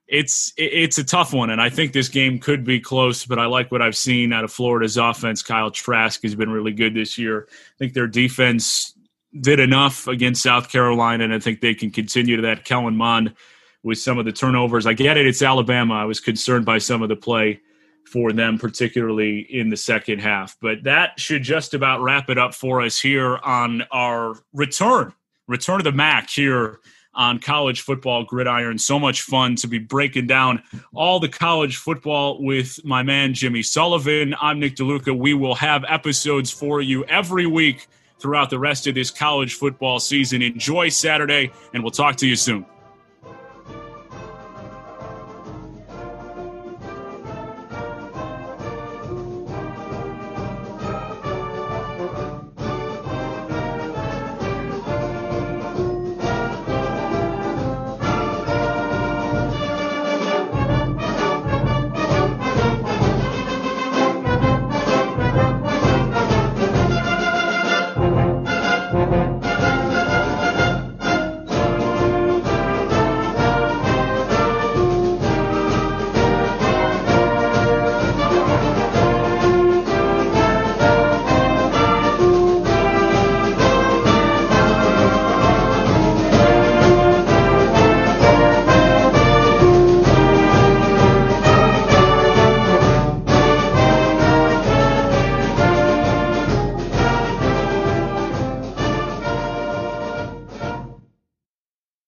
it's 0.06 0.52
it's 0.56 0.98
a 0.98 1.04
tough 1.04 1.32
one, 1.34 1.50
and 1.50 1.60
I 1.60 1.68
think 1.68 1.92
this 1.92 2.08
game 2.08 2.38
could 2.38 2.62
be 2.62 2.78
close. 2.78 3.26
But 3.26 3.40
I 3.40 3.46
like 3.46 3.72
what 3.72 3.82
I've 3.82 3.96
seen 3.96 4.32
out 4.32 4.44
of 4.44 4.52
Florida's 4.52 4.96
offense. 4.96 5.42
Kyle 5.42 5.72
Trask 5.72 6.22
has 6.22 6.36
been 6.36 6.48
really 6.48 6.70
good 6.70 6.94
this 6.94 7.18
year. 7.18 7.48
I 7.50 7.76
think 7.76 7.92
their 7.92 8.06
defense 8.06 8.94
did 9.40 9.58
enough 9.58 10.06
against 10.06 10.40
South 10.40 10.70
Carolina, 10.70 11.24
and 11.24 11.34
I 11.34 11.40
think 11.40 11.60
they 11.60 11.74
can 11.74 11.90
continue 11.90 12.36
to 12.36 12.42
that. 12.42 12.64
Kellen 12.64 12.96
Mond 12.96 13.34
with 13.82 13.98
some 13.98 14.16
of 14.16 14.24
the 14.24 14.32
turnovers. 14.32 14.86
I 14.86 14.92
get 14.92 15.16
it; 15.16 15.26
it's 15.26 15.42
Alabama. 15.42 15.94
I 15.94 16.04
was 16.04 16.20
concerned 16.20 16.64
by 16.64 16.78
some 16.78 17.02
of 17.02 17.08
the 17.08 17.16
play 17.16 17.60
for 18.08 18.32
them, 18.32 18.58
particularly 18.58 19.40
in 19.40 19.68
the 19.68 19.76
second 19.76 20.20
half. 20.20 20.56
But 20.60 20.82
that 20.84 21.20
should 21.20 21.42
just 21.42 21.74
about 21.74 22.02
wrap 22.02 22.30
it 22.30 22.38
up 22.38 22.54
for 22.54 22.82
us 22.82 22.98
here 23.00 23.36
on 23.38 23.82
our 23.92 24.34
return, 24.52 25.12
return 25.46 25.78
to 25.78 25.84
the 25.84 25.92
MAC 25.92 26.30
here 26.30 26.80
on 27.14 27.38
college 27.38 27.82
football 27.82 28.24
gridiron. 28.24 28.78
So 28.78 28.98
much 28.98 29.22
fun 29.22 29.56
to 29.56 29.66
be 29.66 29.78
breaking 29.78 30.26
down 30.26 30.62
all 30.94 31.20
the 31.20 31.28
college 31.28 31.76
football 31.76 32.42
with 32.42 32.82
my 32.84 33.02
man 33.02 33.34
Jimmy 33.34 33.62
Sullivan. 33.62 34.34
I'm 34.40 34.60
Nick 34.60 34.76
DeLuca. 34.76 35.16
We 35.16 35.34
will 35.34 35.56
have 35.56 35.84
episodes 35.88 36.50
for 36.50 36.80
you 36.80 37.04
every 37.04 37.46
week 37.46 37.88
throughout 38.20 38.50
the 38.50 38.58
rest 38.58 38.86
of 38.86 38.94
this 38.94 39.10
college 39.10 39.54
football 39.54 40.00
season. 40.00 40.42
Enjoy 40.42 40.88
Saturday, 40.88 41.50
and 41.74 41.82
we'll 41.82 41.90
talk 41.90 42.16
to 42.16 42.26
you 42.26 42.36
soon. 42.36 42.64